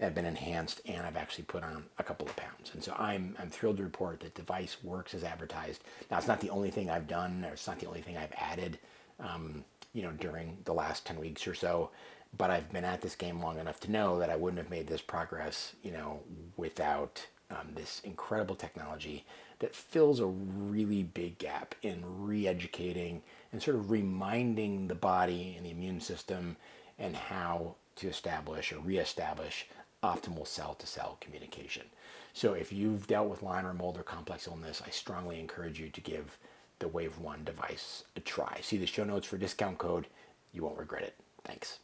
[0.00, 2.70] have been enhanced and I've actually put on a couple of pounds.
[2.72, 5.84] And so I'm, I'm thrilled to report that device works as advertised.
[6.10, 8.32] Now it's not the only thing I've done or it's not the only thing I've
[8.36, 8.78] added,
[9.20, 11.90] um, you know, during the last 10 weeks or so,
[12.36, 14.88] but I've been at this game long enough to know that I wouldn't have made
[14.88, 16.20] this progress, you know,
[16.56, 19.24] without um, this incredible technology
[19.60, 23.22] that fills a really big gap in re-educating
[23.52, 26.56] and sort of reminding the body and the immune system
[26.98, 29.66] and how to establish or reestablish
[30.04, 31.86] optimal cell to cell communication.
[32.34, 35.88] So if you've dealt with Lyme or mold or complex illness, I strongly encourage you
[35.88, 36.36] to give
[36.78, 38.58] the Wave 1 device a try.
[38.60, 40.06] See the show notes for discount code.
[40.52, 41.14] You won't regret it.
[41.44, 41.78] Thanks.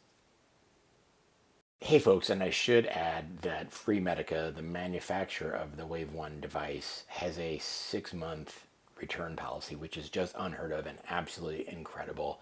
[1.79, 7.05] Hey folks, and I should add that Fremedica, the manufacturer of the Wave 1 device,
[7.07, 8.67] has a six month
[8.99, 12.39] return policy, which is just unheard of and absolutely incredible,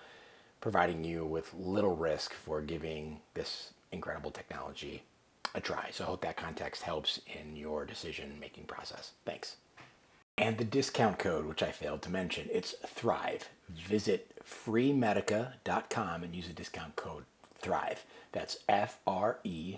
[0.60, 5.04] providing you with little risk for giving this incredible technology
[5.56, 5.89] a try.
[5.91, 9.12] So I hope that context helps in your decision making process.
[9.26, 9.58] Thanks.
[10.38, 13.50] And the discount code, which I failed to mention, it's Thrive.
[13.70, 17.26] Visit fremedica.com and use the discount code
[17.58, 18.06] Thrive.
[18.32, 19.78] That's F R E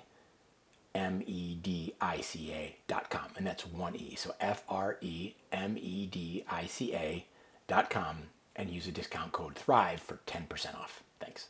[0.93, 3.27] M E D I C A dot com.
[3.37, 4.15] And that's one E.
[4.15, 7.25] So F R E M E D I C A
[7.67, 8.17] dot com
[8.55, 11.03] and use the discount code Thrive for 10% off.
[11.19, 11.47] Thanks.